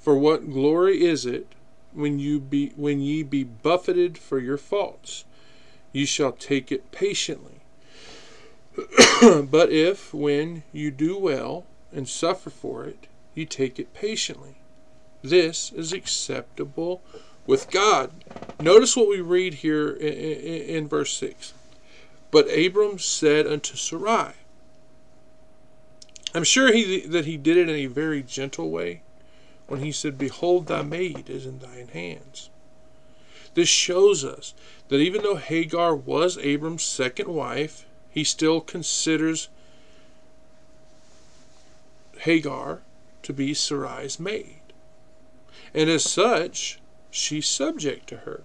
[0.00, 1.46] For what glory is it
[1.92, 5.24] when you be when ye be buffeted for your faults?
[5.92, 7.60] Ye shall take it patiently.
[9.48, 14.56] but if, when you do well and suffer for it, you take it patiently.
[15.22, 17.02] This is acceptable
[17.46, 18.24] with God.
[18.58, 21.54] Notice what we read here in, in, in verse 6.
[22.30, 24.34] But Abram said unto Sarai,
[26.34, 29.02] I'm sure he, that he did it in a very gentle way
[29.68, 32.50] when he said, Behold, thy maid is in thine hands.
[33.54, 34.52] This shows us
[34.88, 39.48] that even though Hagar was Abram's second wife, he still considers
[42.18, 42.82] Hagar
[43.24, 44.60] to be Sarai's maid.
[45.74, 46.78] And as such,
[47.10, 48.44] she's subject to her.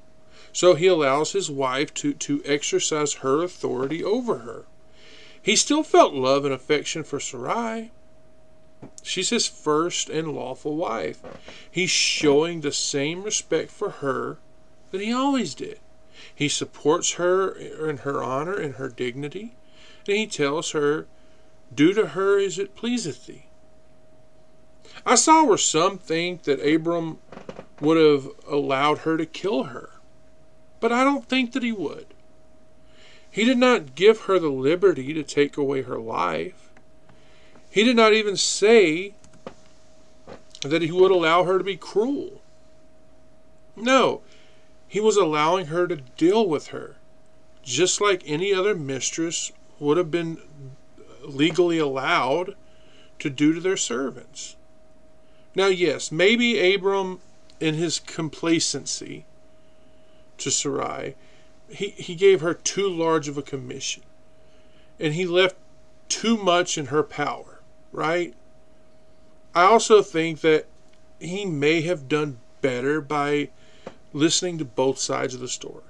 [0.51, 4.65] So he allows his wife to, to exercise her authority over her.
[5.41, 7.91] He still felt love and affection for Sarai.
[9.03, 11.21] She's his first and lawful wife.
[11.69, 14.37] He's showing the same respect for her
[14.91, 15.79] that he always did.
[16.33, 19.55] He supports her in her honor and her dignity,
[20.07, 21.07] and he tells her,
[21.73, 23.48] Do to her as it pleaseth thee.
[25.05, 27.19] I saw where some think that Abram
[27.79, 29.89] would have allowed her to kill her,
[30.79, 32.07] but I don't think that he would.
[33.31, 36.69] He did not give her the liberty to take away her life.
[37.69, 39.13] He did not even say
[40.61, 42.41] that he would allow her to be cruel.
[43.75, 44.21] No,
[44.87, 46.95] he was allowing her to deal with her,
[47.63, 50.39] just like any other mistress would have been
[51.23, 52.55] legally allowed
[53.19, 54.55] to do to their servants.
[55.55, 57.19] Now, yes, maybe Abram,
[57.59, 59.25] in his complacency
[60.37, 61.15] to Sarai,
[61.69, 64.03] he, he gave her too large of a commission.
[64.99, 65.55] And he left
[66.07, 67.59] too much in her power,
[67.91, 68.33] right?
[69.53, 70.65] I also think that
[71.19, 73.49] he may have done better by
[74.13, 75.83] listening to both sides of the story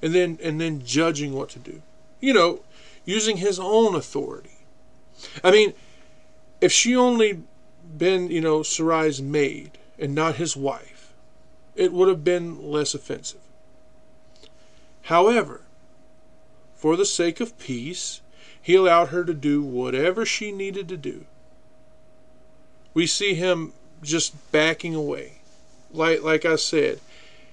[0.00, 1.82] and then and then judging what to do.
[2.20, 2.60] You know,
[3.04, 4.58] using his own authority.
[5.42, 5.74] I mean,
[6.60, 7.42] if she only
[7.96, 11.12] been, you know, Sarai's maid and not his wife,
[11.74, 13.40] it would have been less offensive.
[15.02, 15.62] However,
[16.76, 18.20] for the sake of peace,
[18.60, 21.24] he allowed her to do whatever she needed to do.
[22.94, 23.72] We see him
[24.02, 25.38] just backing away.
[25.92, 27.00] Like like I said,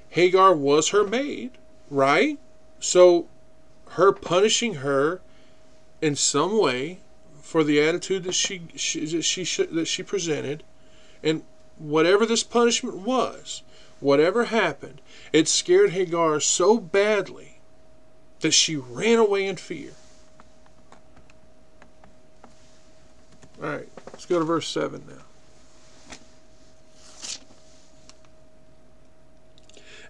[0.10, 1.52] Hagar was her maid,
[1.90, 2.38] right?
[2.80, 3.28] So
[3.92, 5.22] her punishing her
[6.02, 7.00] in some way
[7.46, 10.64] for the attitude that she, she that she that she presented,
[11.22, 11.44] and
[11.78, 13.62] whatever this punishment was,
[14.00, 15.00] whatever happened,
[15.32, 17.60] it scared Hagar so badly
[18.40, 19.92] that she ran away in fear.
[23.62, 25.14] All right, let's go to verse 7 now.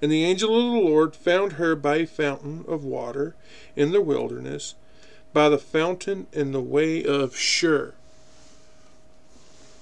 [0.02, 3.36] And the angel of the Lord found her by a fountain of water
[3.76, 4.76] in the wilderness
[5.36, 7.94] by the fountain in the way of Shur.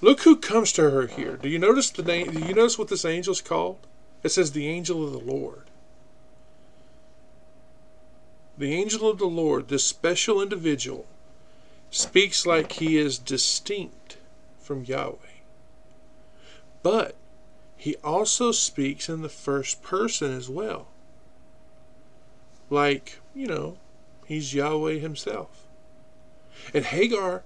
[0.00, 1.36] Look who comes to her here.
[1.36, 2.32] Do you notice the name?
[2.32, 3.78] Do you notice what this angel is called?
[4.24, 5.62] It says the angel of the Lord.
[8.58, 11.06] The angel of the Lord, this special individual,
[11.88, 14.16] speaks like he is distinct
[14.58, 15.38] from Yahweh.
[16.82, 17.14] But
[17.76, 20.88] he also speaks in the first person as well.
[22.70, 23.76] Like, you know,
[24.26, 25.66] He's Yahweh himself.
[26.72, 27.42] And Hagar,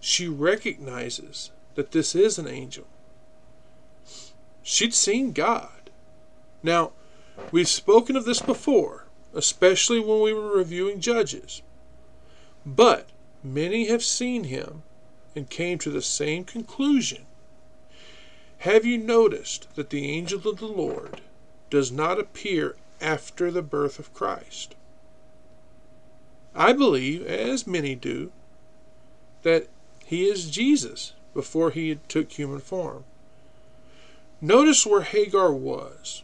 [0.00, 2.86] she recognizes that this is an angel.
[4.62, 5.90] She'd seen God.
[6.62, 6.92] Now,
[7.52, 11.62] we've spoken of this before, especially when we were reviewing Judges.
[12.64, 13.08] But
[13.44, 14.82] many have seen him
[15.36, 17.26] and came to the same conclusion.
[18.58, 21.20] Have you noticed that the angel of the Lord
[21.68, 24.75] does not appear after the birth of Christ?
[26.56, 28.32] I believe, as many do,
[29.42, 29.68] that
[30.06, 33.04] he is Jesus before he took human form.
[34.40, 36.22] Notice where Hagar was.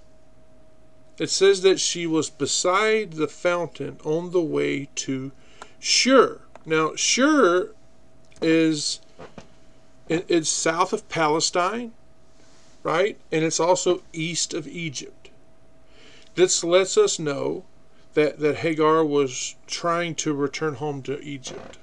[1.19, 5.33] It says that she was beside the fountain on the way to
[5.79, 6.41] Shur.
[6.65, 7.71] Now, Shur
[8.41, 9.01] is
[10.09, 11.93] it's south of Palestine,
[12.83, 13.19] right?
[13.31, 15.31] And it's also east of Egypt.
[16.35, 17.65] This lets us know
[18.15, 21.79] that, that Hagar was trying to return home to Egypt.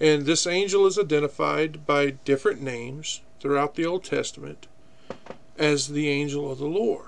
[0.00, 4.66] And this angel is identified by different names throughout the Old Testament
[5.56, 7.04] as the angel of the Lord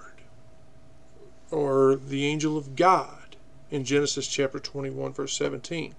[1.51, 3.37] or the angel of God
[3.71, 5.95] in Genesis chapter 21, verse 17.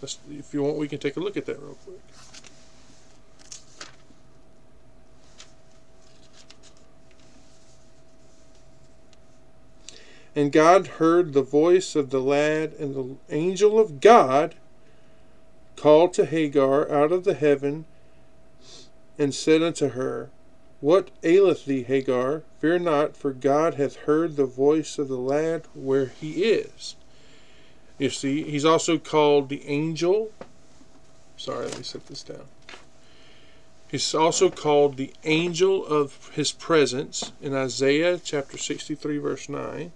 [0.00, 2.00] Let's, if you want, we can take a look at that real quick.
[10.36, 14.56] And God heard the voice of the lad, and the angel of God
[15.76, 17.84] called to Hagar out of the heaven,
[19.18, 20.30] and said unto her,
[20.80, 22.42] What aileth thee, Hagar?
[22.60, 26.96] Fear not, for God hath heard the voice of the lad where he is.
[27.98, 30.32] You see, he's also called the angel.
[31.36, 32.46] Sorry, let me set this down.
[33.88, 39.92] He's also called the angel of his presence in Isaiah chapter 63, verse 9.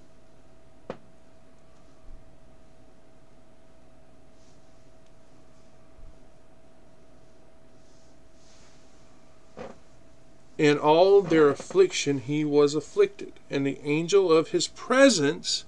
[10.58, 15.64] In all their affliction he was afflicted, and the angel of his presence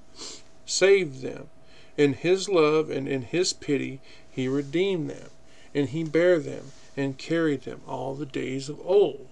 [0.66, 1.48] saved them.
[1.96, 5.31] In his love and in his pity he redeemed them,
[5.72, 9.29] and he bare them and carried them all the days of old.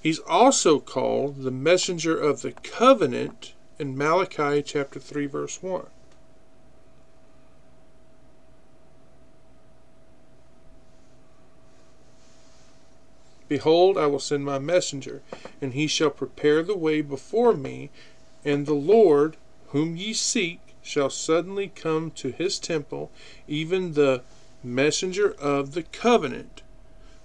[0.00, 5.86] He's also called the messenger of the covenant in Malachi chapter 3 verse 1.
[13.48, 15.22] Behold, I will send my messenger,
[15.60, 17.90] and he shall prepare the way before me,
[18.44, 19.36] and the Lord,
[19.68, 23.10] whom ye seek, shall suddenly come to his temple,
[23.48, 24.22] even the
[24.62, 26.62] messenger of the covenant,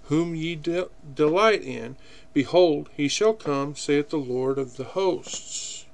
[0.04, 1.96] whom ye de- delight in.
[2.32, 5.86] Behold, he shall come, saith the Lord of the hosts.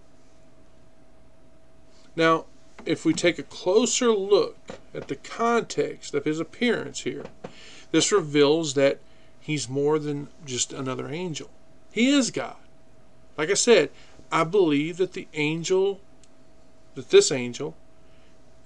[2.16, 2.46] Now,
[2.84, 4.56] if we take a closer look
[4.94, 7.26] at the context of his appearance here,
[7.92, 8.98] this reveals that
[9.48, 11.48] He's more than just another angel.
[11.90, 12.58] He is God.
[13.38, 13.88] Like I said,
[14.30, 16.02] I believe that the angel,
[16.96, 17.74] that this angel,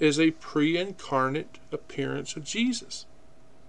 [0.00, 3.06] is a pre incarnate appearance of Jesus.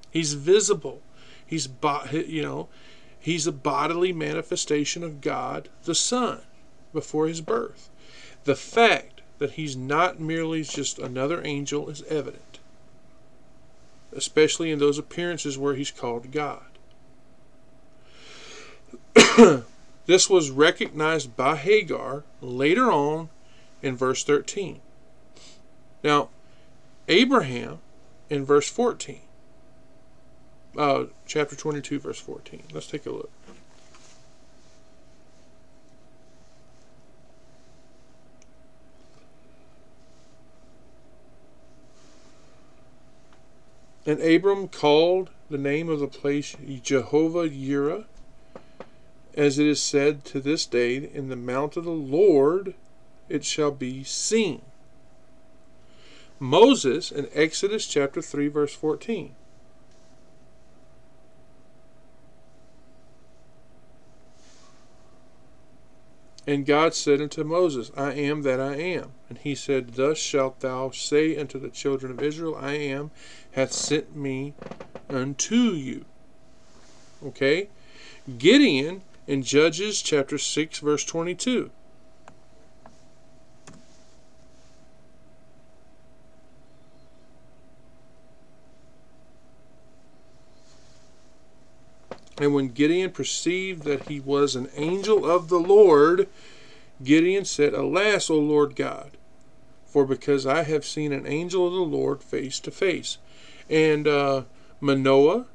[0.10, 1.04] He's visible.
[1.46, 1.70] He's,
[2.12, 2.68] you know,
[3.20, 6.42] he's a bodily manifestation of God the Son
[6.94, 7.92] before his birth.
[8.46, 12.58] The fact that he's not merely just another angel is evident,
[14.12, 16.64] especially in those appearances where he's called God.
[20.06, 23.30] this was recognized by Hagar later on
[23.82, 24.80] in verse 13.
[26.04, 26.30] Now,
[27.08, 27.80] Abraham
[28.30, 29.22] in verse 14,
[30.78, 32.64] uh, chapter 22, verse 14.
[32.74, 33.32] Let's take a look.
[44.06, 48.04] And Abram called the name of the place Jehovah Yireh,
[49.36, 52.76] as it is said to this day, In the mount of the Lord
[53.30, 54.62] it shall be seen.
[56.40, 59.34] Moses in Exodus chapter 3, verse 14.
[66.46, 69.14] And God said unto Moses, I am that I am.
[69.30, 73.12] And he said, Thus shalt thou say unto the children of Israel, I am,
[73.54, 74.54] hath sent me
[75.10, 76.04] unto you.
[77.26, 77.70] Okay?
[78.38, 81.72] Gideon in Judges chapter 6 verse 22.
[92.38, 96.28] And when Gideon perceived that he was an angel of the Lord,
[97.04, 99.12] Gideon said, Alas, O Lord God,
[99.86, 103.18] for because I have seen an angel of the Lord face to face.
[103.70, 104.44] And uh,
[104.82, 105.46] Manoah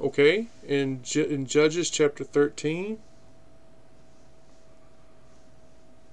[0.00, 2.98] Okay, in, in Judges chapter 13,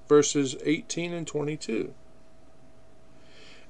[0.07, 1.93] verses 18 and 22.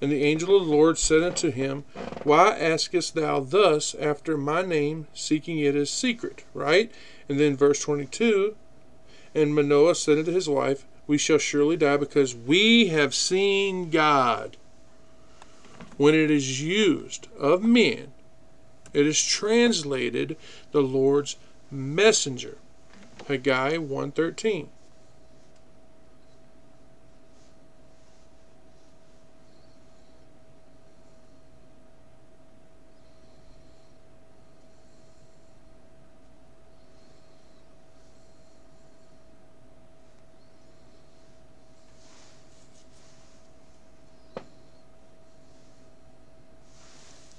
[0.02, 1.86] And the angel of the Lord said unto him,
[2.24, 6.44] Why askest thou thus after my name, seeking it as secret?
[6.54, 6.92] Right?
[7.30, 8.56] And then verse 22
[9.36, 14.58] And Manoah said unto his wife, We shall surely die because we have seen God.
[15.98, 18.12] When it is used of men,
[18.94, 20.38] it is translated
[20.72, 21.38] the Lord's
[21.70, 22.58] messenger.
[23.28, 24.70] Haggai 113.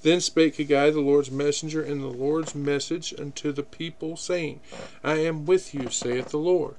[0.03, 4.59] Then spake Haggai the Lord's messenger in the Lord's message unto the people, saying,
[5.01, 6.75] I am with you, saith the Lord.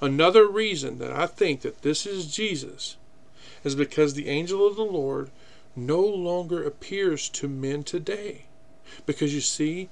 [0.00, 2.96] Another reason that I think that this is Jesus
[3.64, 5.30] is because the angel of the Lord
[5.74, 8.44] no longer appears to men today.
[9.06, 9.88] Because you see,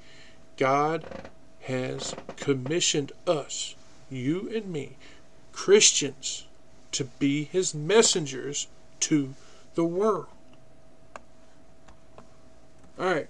[0.56, 1.04] God
[1.62, 3.74] has commissioned us,
[4.10, 4.96] you and me,
[5.52, 6.46] Christians,
[6.92, 8.68] to be his messengers
[9.00, 9.34] to
[9.74, 10.28] the world.
[12.98, 13.28] All right.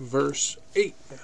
[0.00, 1.16] Verse 8 now.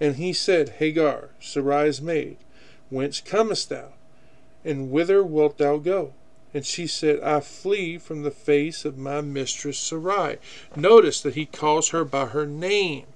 [0.00, 2.36] And he said, Hagar, Sarai's maid,
[2.90, 3.88] whence comest thou?
[4.64, 6.12] And whither wilt thou go?
[6.52, 10.38] And she said, I flee from the face of my mistress Sarai.
[10.76, 13.06] Notice that he calls her by her name.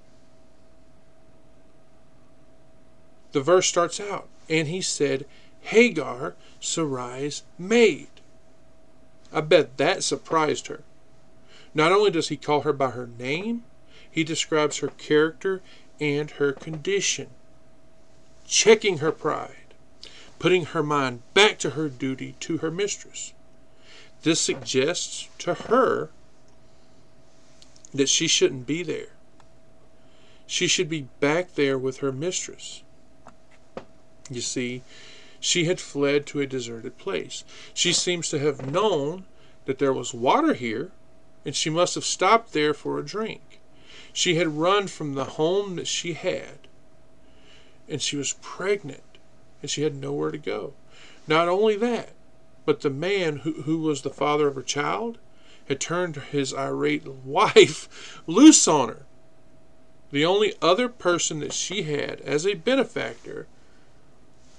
[3.31, 5.25] The verse starts out, and he said,
[5.61, 8.07] Hagar, Sarai's maid.
[9.31, 10.83] I bet that surprised her.
[11.73, 13.63] Not only does he call her by her name,
[14.09, 15.61] he describes her character
[15.99, 17.27] and her condition,
[18.47, 19.73] checking her pride,
[20.39, 23.33] putting her mind back to her duty to her mistress.
[24.23, 26.09] This suggests to her
[27.93, 29.09] that she shouldn't be there.
[30.47, 32.81] She should be back there with her mistress.
[34.29, 34.81] You see,
[35.39, 37.43] she had fled to a deserted place.
[37.73, 39.25] She seems to have known
[39.65, 40.91] that there was water here,
[41.45, 43.59] and she must have stopped there for a drink.
[44.11, 46.67] She had run from the home that she had,
[47.87, 49.03] and she was pregnant,
[49.61, 50.73] and she had nowhere to go.
[51.27, 52.09] Not only that,
[52.65, 55.17] but the man who, who was the father of her child
[55.67, 59.05] had turned his irate wife loose on her.
[60.11, 63.47] The only other person that she had as a benefactor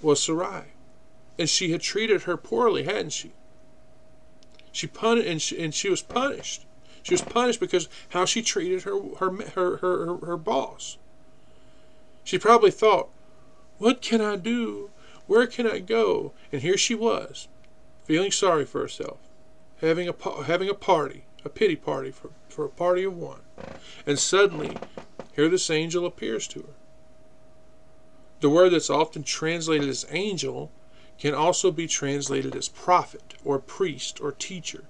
[0.02, 0.64] was Sarai.
[1.38, 3.32] And she had treated her poorly, hadn't she?
[4.72, 6.64] She punished, and she, and she was punished.
[7.02, 10.98] She was punished because how she treated her her her her, her boss.
[12.24, 13.08] She probably thought,
[13.78, 14.90] "What can I do?
[15.26, 17.48] Where can I go?" And here she was,
[18.04, 19.18] feeling sorry for herself,
[19.80, 23.40] having a having a party, a pity party for for a party of one,
[24.06, 24.80] and suddenly,
[25.32, 26.79] here this angel appears to her.
[28.40, 30.70] The word that's often translated as angel
[31.18, 34.84] can also be translated as prophet or priest or teacher,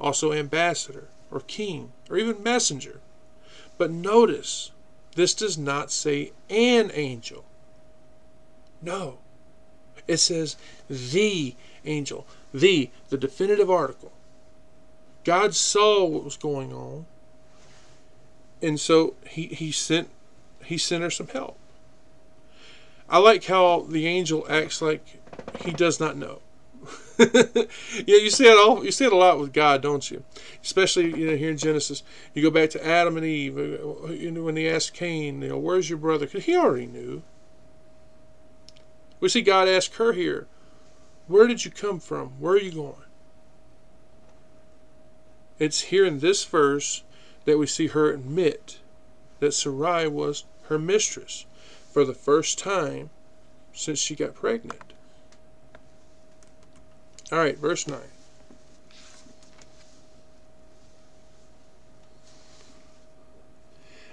[0.00, 3.00] also ambassador or king or even messenger.
[3.76, 4.70] But notice,
[5.16, 7.44] this does not say an angel.
[8.80, 9.18] No.
[10.06, 10.56] It says
[10.88, 14.12] the angel, the, the definitive article.
[15.24, 17.06] God saw what was going on,
[18.62, 20.08] and so he, he sent
[20.64, 21.58] he sent her some help.
[23.08, 25.20] I like how the angel acts like
[25.60, 26.40] he does not know.
[27.18, 27.64] yeah,
[28.04, 28.84] you see it all.
[28.84, 30.22] You see it a lot with God, don't you?
[30.62, 32.02] Especially you know here in Genesis,
[32.34, 33.56] you go back to Adam and Eve.
[33.56, 36.86] Uh, you know when he asked Cain, you know, "Where's your brother?" Because he already
[36.86, 37.22] knew.
[39.18, 40.46] We see God ask her here,
[41.26, 42.38] "Where did you come from?
[42.38, 42.94] Where are you going?"
[45.58, 47.02] It's here in this verse
[47.46, 48.78] that we see her admit
[49.40, 51.46] that Sarai was her mistress
[51.96, 53.08] for the first time
[53.72, 54.92] since she got pregnant.
[57.32, 57.98] All right, verse 9.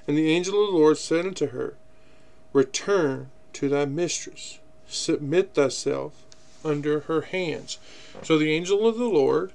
[0.08, 1.74] And the angel of the Lord said unto her,
[2.54, 6.24] Return to thy mistress, submit thyself
[6.64, 7.80] under her hands.
[8.22, 9.52] So the angel of the Lord,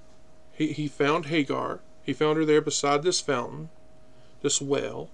[0.52, 1.80] he, he found Hagar.
[2.04, 3.70] He found her there beside this fountain,
[4.42, 5.08] this well,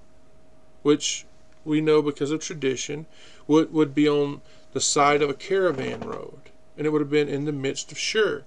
[0.83, 1.27] which
[1.65, 3.07] we know because of tradition
[3.47, 4.41] would, would be on
[4.73, 7.99] the side of a caravan road and it would have been in the midst of
[7.99, 8.45] Shur,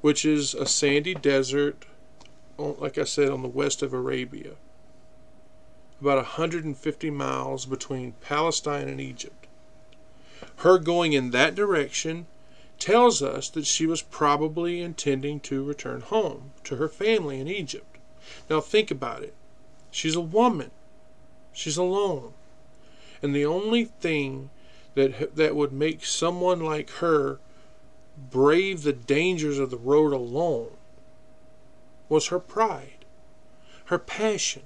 [0.00, 1.84] which is a sandy desert,
[2.58, 4.52] like I said, on the west of Arabia.
[6.00, 9.46] About 150 miles between Palestine and Egypt.
[10.58, 12.26] her going in that direction
[12.78, 17.96] tells us that she was probably intending to return home to her family in Egypt.
[18.50, 19.34] Now, think about it.
[19.90, 20.70] She's a woman,
[21.54, 22.34] she's alone.
[23.22, 24.50] And the only thing
[24.94, 27.38] that, that would make someone like her
[28.30, 30.72] brave the dangers of the road alone
[32.08, 33.04] was her pride,
[33.86, 34.62] her passion,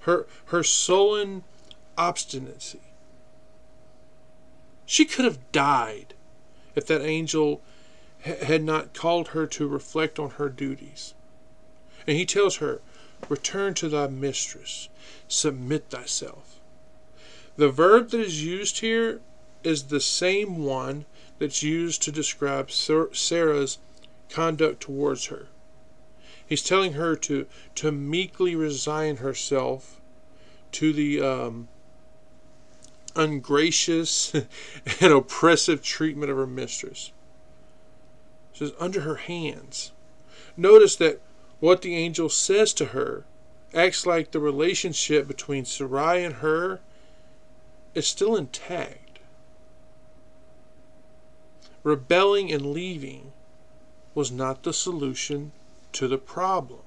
[0.00, 1.42] her, her sullen
[1.98, 2.80] obstinacy.
[4.86, 6.14] She could have died
[6.74, 7.60] if that angel
[8.20, 11.14] had not called her to reflect on her duties.
[12.06, 12.80] And he tells her,
[13.28, 14.88] Return to thy mistress,
[15.28, 16.60] submit thyself.
[17.56, 19.20] The verb that is used here
[19.62, 21.04] is the same one
[21.38, 23.78] that's used to describe Sarah's
[24.28, 25.48] conduct towards her.
[26.46, 27.46] He's telling her to,
[27.76, 30.00] to meekly resign herself
[30.72, 31.68] to the um,
[33.14, 34.34] ungracious
[35.00, 37.12] and oppressive treatment of her mistress.
[38.52, 39.92] She says, under her hands.
[40.56, 41.20] Notice that
[41.60, 43.24] what the angel says to her
[43.74, 46.80] acts like the relationship between Sarai and her
[47.94, 49.18] is still intact.
[51.82, 53.32] Rebelling and leaving
[54.14, 55.52] was not the solution
[55.92, 56.80] to the problem.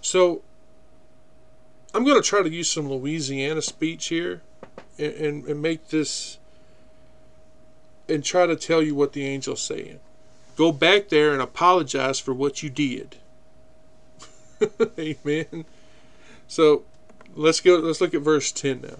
[0.00, 0.42] So,
[1.94, 4.42] I'm going to try to use some Louisiana speech here
[4.98, 6.38] and, and, and make this
[8.08, 10.00] and try to tell you what the angel's saying.
[10.56, 13.16] Go back there and apologize for what you did.
[14.98, 15.64] Amen.
[16.46, 16.84] So
[17.34, 18.96] let's go let's look at verse 10 now.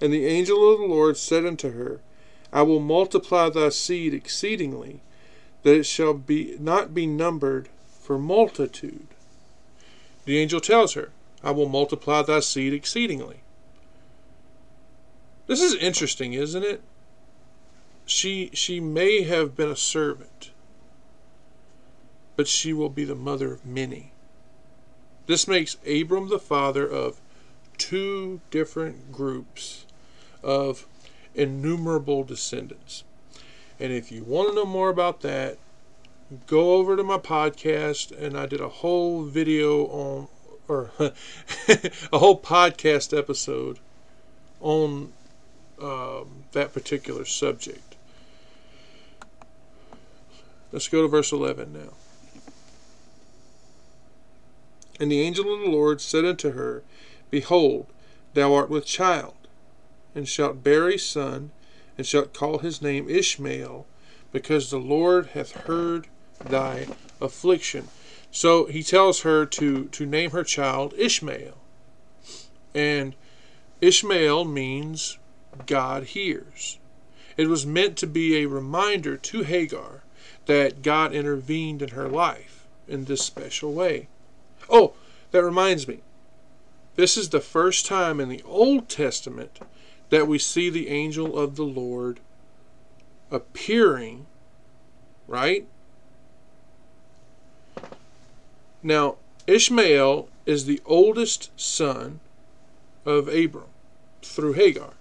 [0.00, 2.00] And the angel of the Lord said unto her,
[2.52, 5.00] I will multiply thy seed exceedingly,
[5.62, 7.68] that it shall be not be numbered
[8.00, 9.06] for multitude.
[10.26, 11.10] The angel tells her,
[11.42, 13.43] I will multiply thy seed exceedingly.
[15.46, 16.82] This is interesting, isn't it?
[18.06, 20.50] She she may have been a servant,
[22.36, 24.12] but she will be the mother of many.
[25.26, 27.20] This makes Abram the father of
[27.78, 29.86] two different groups
[30.42, 30.86] of
[31.34, 33.04] innumerable descendants.
[33.80, 35.58] And if you want to know more about that,
[36.46, 40.28] go over to my podcast and I did a whole video on
[40.68, 43.78] or a whole podcast episode
[44.60, 45.12] on
[45.80, 47.96] um, that particular subject.
[50.72, 51.94] Let's go to verse 11 now.
[54.98, 56.82] And the angel of the Lord said unto her,
[57.30, 57.86] Behold,
[58.34, 59.34] thou art with child,
[60.14, 61.50] and shalt bear a son,
[61.96, 63.86] and shalt call his name Ishmael,
[64.32, 66.08] because the Lord hath heard
[66.42, 66.88] thy
[67.20, 67.88] affliction.
[68.30, 71.56] So he tells her to, to name her child Ishmael.
[72.74, 73.14] And
[73.80, 75.18] Ishmael means
[75.66, 76.78] God hears.
[77.36, 80.02] It was meant to be a reminder to Hagar
[80.46, 84.08] that God intervened in her life in this special way.
[84.68, 84.94] Oh,
[85.30, 86.00] that reminds me.
[86.96, 89.58] This is the first time in the Old Testament
[90.10, 92.20] that we see the angel of the Lord
[93.30, 94.26] appearing,
[95.26, 95.66] right?
[98.82, 102.20] Now, Ishmael is the oldest son
[103.04, 103.68] of Abram
[104.22, 104.92] through Hagar.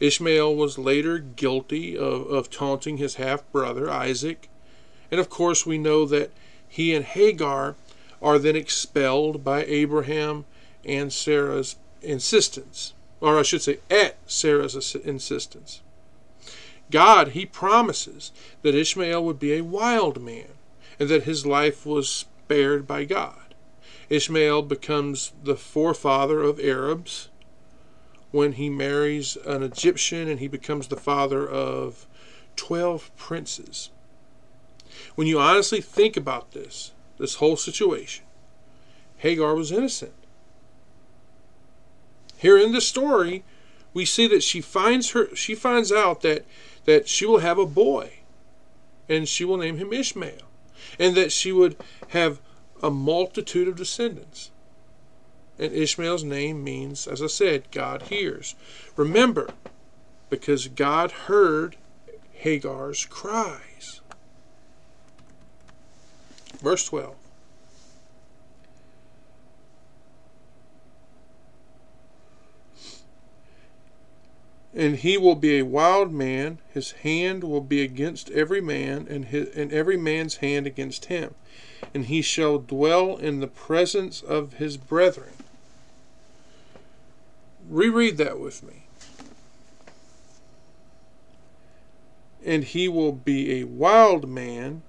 [0.00, 4.48] Ishmael was later guilty of, of taunting his half brother Isaac.
[5.10, 6.30] And of course, we know that
[6.68, 7.76] he and Hagar
[8.22, 10.46] are then expelled by Abraham
[10.84, 12.94] and Sarah's insistence.
[13.20, 15.82] Or I should say, at Sarah's insistence.
[16.90, 18.32] God, he promises
[18.62, 20.48] that Ishmael would be a wild man
[20.98, 23.54] and that his life was spared by God.
[24.08, 27.28] Ishmael becomes the forefather of Arabs
[28.30, 32.06] when he marries an Egyptian and he becomes the father of
[32.56, 33.90] 12 princes.
[35.14, 38.24] When you honestly think about this, this whole situation,
[39.18, 40.12] Hagar was innocent.
[42.36, 43.44] Here in the story,
[43.92, 46.44] we see that she finds her she finds out that
[46.84, 48.20] that she will have a boy
[49.08, 50.48] and she will name him Ishmael
[50.98, 51.76] and that she would
[52.08, 52.40] have
[52.82, 54.50] a multitude of descendants.
[55.60, 58.54] And Ishmael's name means, as I said, God hears.
[58.96, 59.50] Remember,
[60.30, 61.76] because God heard
[62.32, 64.00] Hagar's cries.
[66.62, 67.14] Verse 12.
[74.72, 79.26] And he will be a wild man, his hand will be against every man, and,
[79.26, 81.34] his, and every man's hand against him.
[81.92, 85.34] And he shall dwell in the presence of his brethren.
[87.70, 88.82] Reread that with me.
[92.44, 94.82] And he will be a wild man.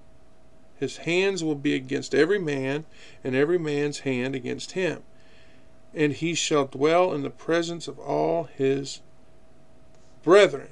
[0.77, 2.85] His hands will be against every man,
[3.23, 5.03] and every man's hand against him.
[5.93, 9.01] And he shall dwell in the presence of all his
[10.23, 10.69] brethren.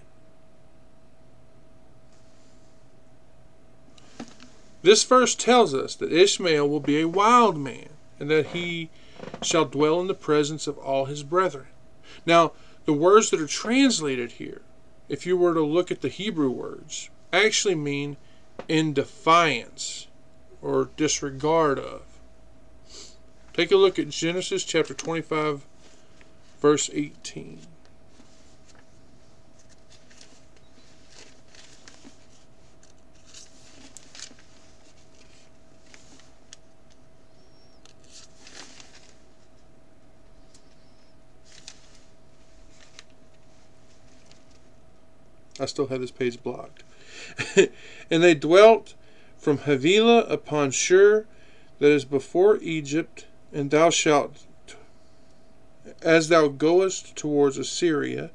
[4.81, 7.89] This verse tells us that Ishmael will be a wild man,
[8.19, 8.89] and that he
[9.41, 11.67] shall dwell in the presence of all his brethren.
[12.25, 12.53] Now,
[12.85, 14.61] the words that are translated here,
[15.07, 18.17] if you were to look at the Hebrew words, actually mean
[18.67, 20.07] in defiance
[20.61, 22.01] or disregard of.
[23.53, 25.65] Take a look at Genesis chapter 25,
[26.61, 27.59] verse 18.
[45.59, 46.83] I still have this page blocked.
[47.55, 48.93] and they dwelt
[49.37, 51.25] from Havilah upon Shur,
[51.79, 54.45] that is before Egypt, and thou shalt,
[56.01, 58.31] as thou goest towards Assyria,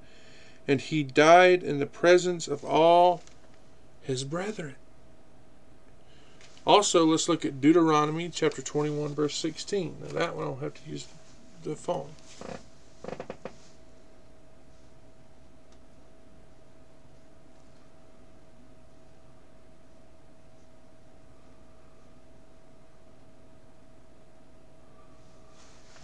[0.66, 3.22] and he died in the presence of all
[4.00, 4.76] his brethren.
[6.66, 9.96] Also, let's look at Deuteronomy chapter 21, verse 16.
[10.00, 11.06] Now, that one I'll have to use
[11.62, 12.08] the phone.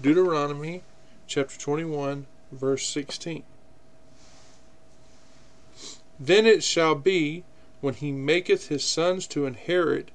[0.03, 0.83] Deuteronomy
[1.27, 3.43] chapter 21, verse 16.
[6.19, 7.45] Then it shall be,
[7.81, 10.11] when he maketh his sons to inherit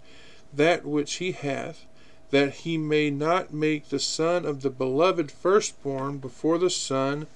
[0.53, 1.85] that which he hath,
[2.31, 7.27] that he may not make the son of the beloved firstborn before the son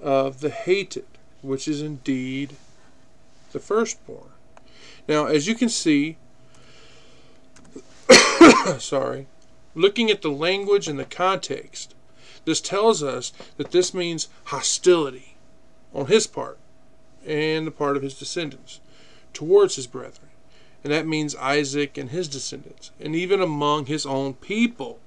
[0.00, 1.06] of the hated,
[1.40, 2.56] which is indeed
[3.52, 4.30] the firstborn.
[5.08, 6.16] Now, as you can see,
[8.78, 9.26] sorry,
[9.76, 11.94] Looking at the language and the context,
[12.46, 15.36] this tells us that this means hostility
[15.92, 16.58] on his part
[17.26, 18.80] and the part of his descendants
[19.34, 20.30] towards his brethren.
[20.82, 24.98] And that means Isaac and his descendants, and even among his own people.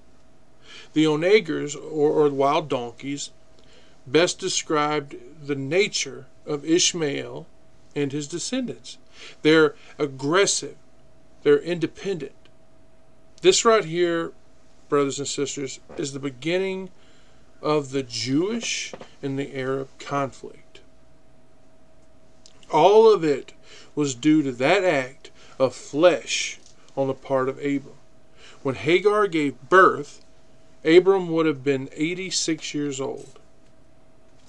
[0.93, 3.31] The onagers, or, or wild donkeys,
[4.05, 7.47] best described the nature of Ishmael
[7.95, 8.99] and his descendants.
[9.41, 10.75] They're aggressive,
[11.41, 12.33] they're independent.
[13.41, 14.33] This right here
[14.89, 16.89] brothers and sisters, is the beginning
[17.61, 20.81] of the Jewish and the Arab conflict.
[22.71, 23.53] All of it
[23.95, 26.59] was due to that act of flesh
[26.95, 27.95] on the part of Abram.
[28.63, 30.23] When Hagar gave birth,
[30.83, 33.39] Abram would have been 86 years old.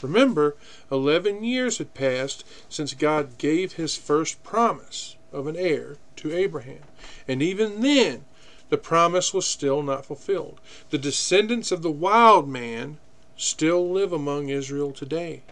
[0.03, 0.57] Remember,
[0.91, 6.83] 11 years had passed since God gave his first promise of an heir to Abraham.
[7.29, 8.25] And even then,
[8.71, 10.61] the promise was still not fulfilled.
[10.91, 12.99] The descendants of the wild man
[13.37, 15.43] still live among Israel today.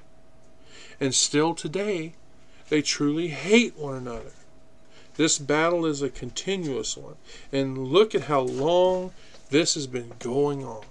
[1.00, 2.14] And still today,
[2.68, 4.32] they truly hate one another.
[5.16, 7.16] This battle is a continuous one.
[7.52, 9.12] And look at how long
[9.50, 10.84] this has been going on.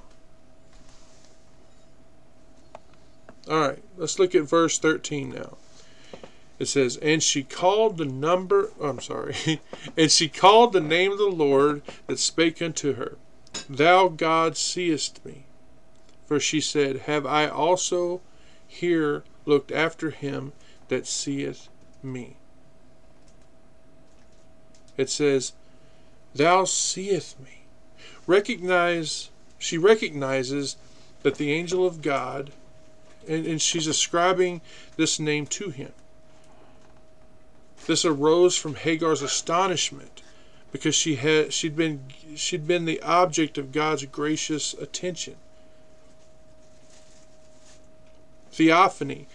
[3.49, 5.57] All right, let's look at verse 13 now.
[6.59, 9.61] It says, And she called the number, oh, I'm sorry,
[9.97, 13.17] and she called the name of the Lord that spake unto her,
[13.69, 15.45] Thou God seest me.
[16.25, 18.21] For she said, Have I also
[18.67, 20.51] here looked after him
[20.89, 21.69] that seeth
[22.03, 22.35] me?
[24.97, 25.53] It says,
[26.33, 27.65] Thou seest me.
[28.25, 30.75] Recognize, she recognizes
[31.21, 32.51] that the angel of God,
[33.27, 34.61] and, and she's ascribing
[34.97, 35.93] this name to him.
[37.87, 40.21] This arose from Hagar's astonishment
[40.73, 42.03] because she had she'd been
[42.35, 45.37] she'd been the object of God's gracious attention.
[48.51, 49.27] Theophany,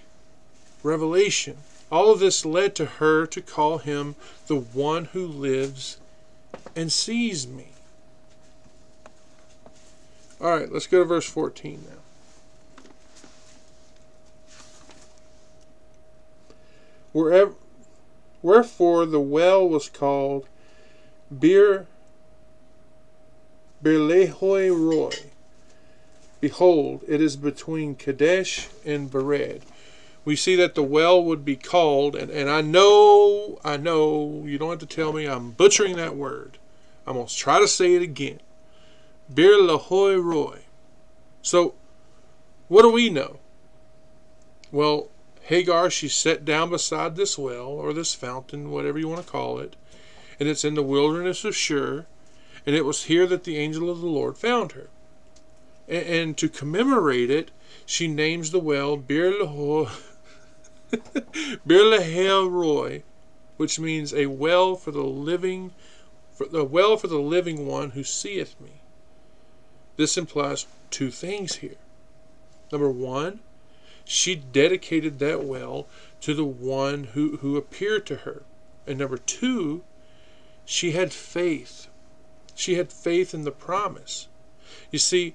[0.82, 1.59] revelation,
[1.90, 4.16] all of this led to her to call him
[4.48, 5.96] the one who lives
[6.76, 7.68] and sees me.
[10.40, 11.96] All right, let's go to verse 14 now.
[17.12, 17.55] Wherever
[18.43, 20.47] Wherefore the well was called
[21.30, 21.86] Bir
[23.82, 25.30] Birlehoi Roy.
[26.40, 29.62] Behold, it is between Kadesh and Bered.
[30.24, 34.59] We see that the well would be called, and, and I know, I know, you
[34.59, 36.59] don't have to tell me I'm butchering that word.
[37.07, 38.40] I'm going to try to say it again.
[39.28, 40.61] Bir Lahoi Roy.
[41.43, 41.74] So,
[42.68, 43.38] what do we know?
[44.70, 45.09] Well,
[45.43, 49.59] Hagar, she sat down beside this well, or this fountain, whatever you want to call
[49.59, 49.74] it,
[50.38, 52.07] and it's in the wilderness of Shur,
[52.64, 54.88] and it was here that the angel of the Lord found her.
[55.88, 57.51] And, and to commemorate it,
[57.84, 59.88] she names the well Bir Lahel
[62.51, 63.03] Roy,
[63.57, 65.72] which means a well for the living,
[66.32, 68.80] for the well for the living one who seeth me.
[69.97, 71.76] This implies two things here.
[72.70, 73.40] Number one,
[74.05, 75.86] she dedicated that well
[76.20, 78.42] to the one who, who appeared to her.
[78.86, 79.82] And number two,
[80.64, 81.88] she had faith.
[82.55, 84.28] She had faith in the promise.
[84.90, 85.34] You see,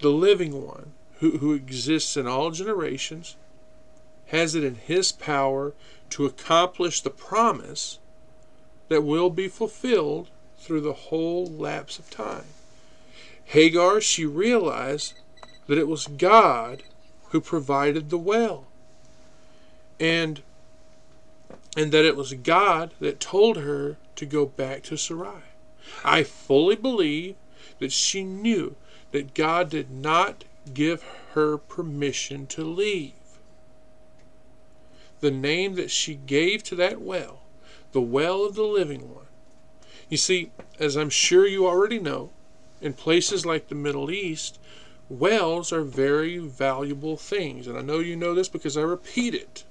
[0.00, 3.36] the living one who, who exists in all generations
[4.26, 5.72] has it in his power
[6.10, 7.98] to accomplish the promise
[8.88, 12.44] that will be fulfilled through the whole lapse of time.
[13.44, 15.14] Hagar, she realized
[15.66, 16.82] that it was God
[17.34, 18.64] who provided the well.
[19.98, 20.40] And
[21.76, 25.42] and that it was God that told her to go back to Sarai.
[26.04, 27.34] I fully believe
[27.80, 28.76] that she knew
[29.10, 33.12] that God did not give her permission to leave.
[35.18, 37.40] The name that she gave to that well,
[37.90, 39.26] the well of the living one.
[40.08, 42.30] You see, as I'm sure you already know,
[42.80, 44.60] in places like the Middle East,
[45.08, 47.66] wells are very valuable things.
[47.66, 49.64] And I know you know this because I repeat it.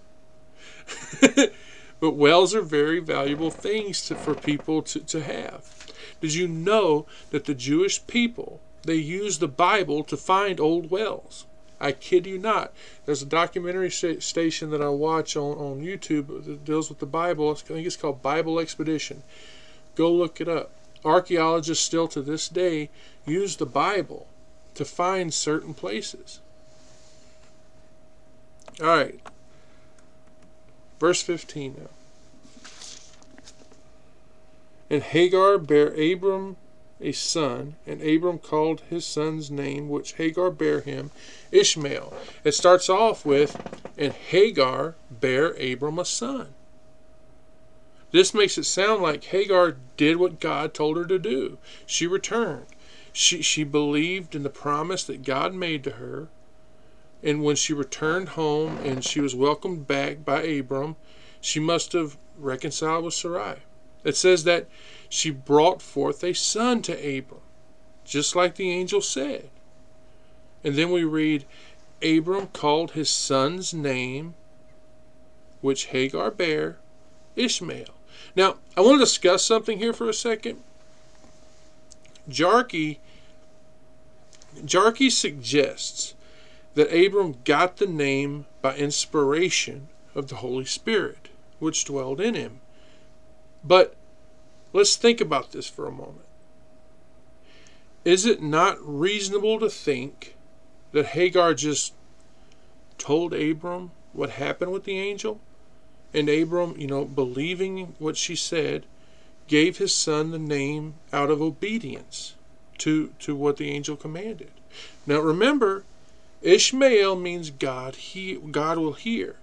[2.00, 5.92] but wells are very valuable things to, for people to, to have.
[6.22, 11.46] Did you know that the Jewish people, they use the Bible to find old wells?
[11.80, 12.72] I kid you not.
[13.06, 17.06] There's a documentary sh- station that I watch on, on YouTube that deals with the
[17.06, 17.52] Bible.
[17.52, 19.24] I think it's called Bible Expedition.
[19.96, 20.72] Go look it up
[21.06, 22.90] archaeologists still to this day
[23.26, 24.28] use the Bible
[24.76, 26.40] to find certain places.
[28.82, 29.20] All right.
[31.00, 31.90] Verse 15 now.
[34.90, 36.58] And Hagar bare Abram
[37.04, 41.12] a son, and Abram called his son's name, which Hagar bare him,
[41.52, 42.14] Ishmael.
[42.44, 43.60] It starts off with,
[43.98, 46.54] and Hagar bare Abram a son.
[48.12, 51.58] This makes it sound like Hagar did what God told her to do.
[51.86, 52.68] She returned.
[53.14, 56.28] She, she believed in the promise that God made to her.
[57.22, 60.98] And when she returned home and she was welcomed back by Abram,
[61.40, 63.60] she must have reconciled with Sarai.
[64.04, 64.68] It says that
[65.08, 67.42] she brought forth a son to Abram,
[68.04, 69.50] just like the angel said.
[70.64, 71.46] And then we read,
[72.02, 74.34] Abram called his son's name,
[75.62, 76.78] which Hagar bare,
[77.36, 77.94] Ishmael.
[78.36, 80.62] Now, I want to discuss something here for a second.
[82.30, 82.98] Jarchi,
[84.66, 86.14] Jarchi suggests
[86.76, 91.30] that Abram got the name by inspiration of the Holy Spirit,
[91.60, 92.62] which dwelled in him.
[93.64, 93.96] But
[94.74, 96.26] let's think about this for a moment.
[98.06, 100.36] Is it not reasonable to think
[100.92, 101.94] that Hagar just
[102.98, 105.40] told Abram what happened with the angel?
[106.14, 108.86] And Abram, you know, believing what she said,
[109.48, 112.36] gave his son the name out of obedience
[112.80, 114.52] to, to what the angel commanded.
[115.06, 115.84] Now remember,
[116.42, 119.36] Ishmael means God, he, God will hear.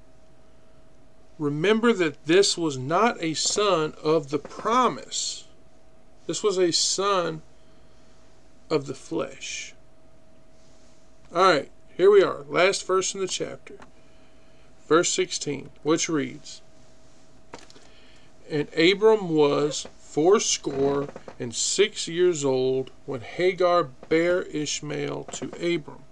[1.38, 5.46] Remember that this was not a son of the promise.
[6.26, 7.42] This was a son
[8.68, 9.74] of the flesh.
[11.34, 12.44] All right, here we are.
[12.48, 13.76] Last verse in the chapter
[14.90, 16.60] verse 16, which reads,
[18.50, 21.08] And Abram was fourscore
[21.38, 26.02] and six years old when Hagar bare Ishmael to Abram.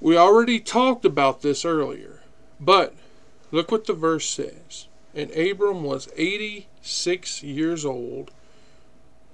[0.00, 2.20] We already talked about this earlier,
[2.60, 2.94] but
[3.50, 4.86] look what the verse says.
[5.14, 8.30] And Abram was 86 years old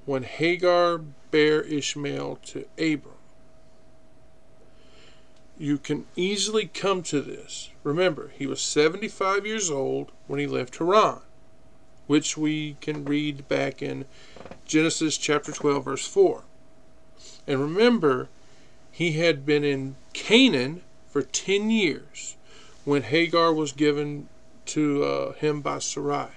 [0.07, 0.99] when Hagar
[1.31, 3.16] bare Ishmael to Abram
[5.59, 7.70] you can easily come to this.
[7.85, 11.20] Remember, he was 75 years old when he left Haran,
[12.07, 14.05] which we can read back in
[14.67, 16.45] Genesis chapter 12, verse 4.
[17.47, 18.29] And remember,
[18.91, 22.37] he had been in Canaan for 10 years
[22.85, 24.29] when Hagar was given
[24.67, 26.29] to uh, him by Sarai.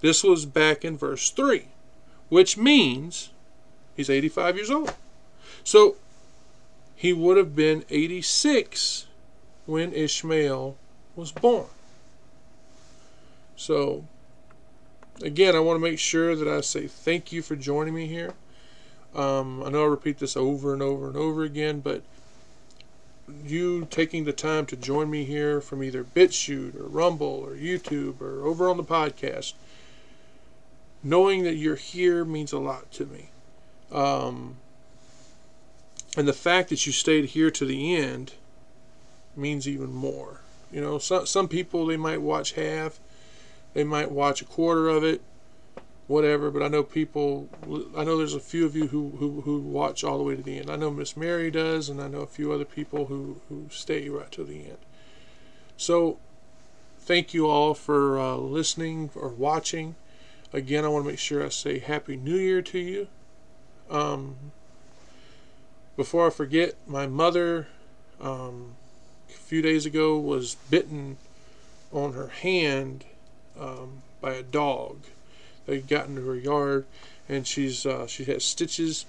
[0.00, 1.66] This was back in verse 3,
[2.28, 3.30] which means
[3.96, 4.94] he's 85 years old.
[5.62, 5.96] So
[6.94, 9.06] he would have been 86
[9.66, 10.76] when Ishmael
[11.16, 11.66] was born.
[13.56, 14.04] So,
[15.22, 18.34] again, I want to make sure that I say thank you for joining me here.
[19.14, 22.02] Um, I know I repeat this over and over and over again, but
[23.44, 28.20] you taking the time to join me here from either BitChute or Rumble or YouTube
[28.20, 29.54] or over on the podcast.
[31.02, 33.28] Knowing that you're here means a lot to me.
[33.92, 34.56] Um,
[36.16, 38.32] and the fact that you stayed here to the end
[39.36, 40.40] means even more.
[40.72, 42.98] You know, some some people they might watch half,
[43.74, 45.20] they might watch a quarter of it,
[46.06, 46.50] whatever.
[46.50, 47.48] But I know people.
[47.96, 50.42] I know there's a few of you who who, who watch all the way to
[50.42, 50.70] the end.
[50.70, 54.08] I know Miss Mary does, and I know a few other people who who stay
[54.08, 54.78] right to the end.
[55.76, 56.18] So,
[57.00, 59.96] thank you all for uh, listening or watching.
[60.52, 63.08] Again, I want to make sure I say Happy New Year to you.
[63.90, 64.36] Um,
[65.96, 67.66] before I forget, my mother
[68.20, 68.76] um,
[69.28, 71.16] a few days ago was bitten
[71.92, 73.04] on her hand
[73.58, 74.98] um, by a dog.
[75.66, 76.86] They got into her yard,
[77.28, 79.06] and she's uh, she has stitches,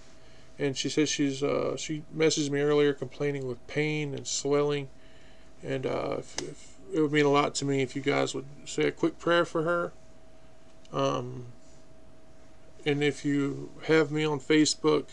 [0.57, 4.87] and she says she's uh, she messaged me earlier complaining with pain and swelling,
[5.63, 8.45] and uh, if, if it would mean a lot to me if you guys would
[8.65, 9.91] say a quick prayer for her.
[10.93, 11.47] Um,
[12.85, 15.05] and if you have me on Facebook,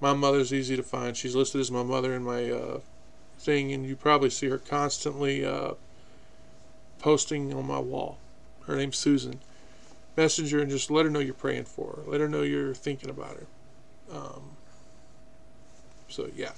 [0.00, 1.16] my mother's easy to find.
[1.16, 2.80] She's listed as my mother in my uh,
[3.38, 5.74] thing, and you probably see her constantly uh,
[7.00, 8.18] posting on my wall.
[8.66, 9.40] Her name's Susan.
[10.16, 12.10] Messenger and just let her know you're praying for her.
[12.10, 13.46] Let her know you're thinking about her.
[14.16, 14.42] Um,
[16.08, 16.52] so, yeah.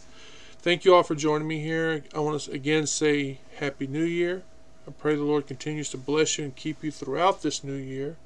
[0.58, 2.02] Thank you all for joining me here.
[2.14, 4.42] I want to again say Happy New Year.
[4.86, 8.16] I pray the Lord continues to bless you and keep you throughout this new year.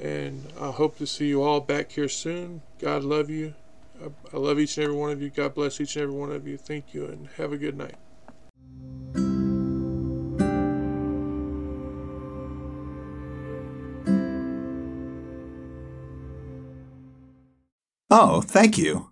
[0.00, 2.62] And I hope to see you all back here soon.
[2.80, 3.54] God love you.
[4.32, 5.30] I love each and every one of you.
[5.30, 6.56] God bless each and every one of you.
[6.56, 7.96] Thank you and have a good night.
[18.10, 19.09] Oh, thank you.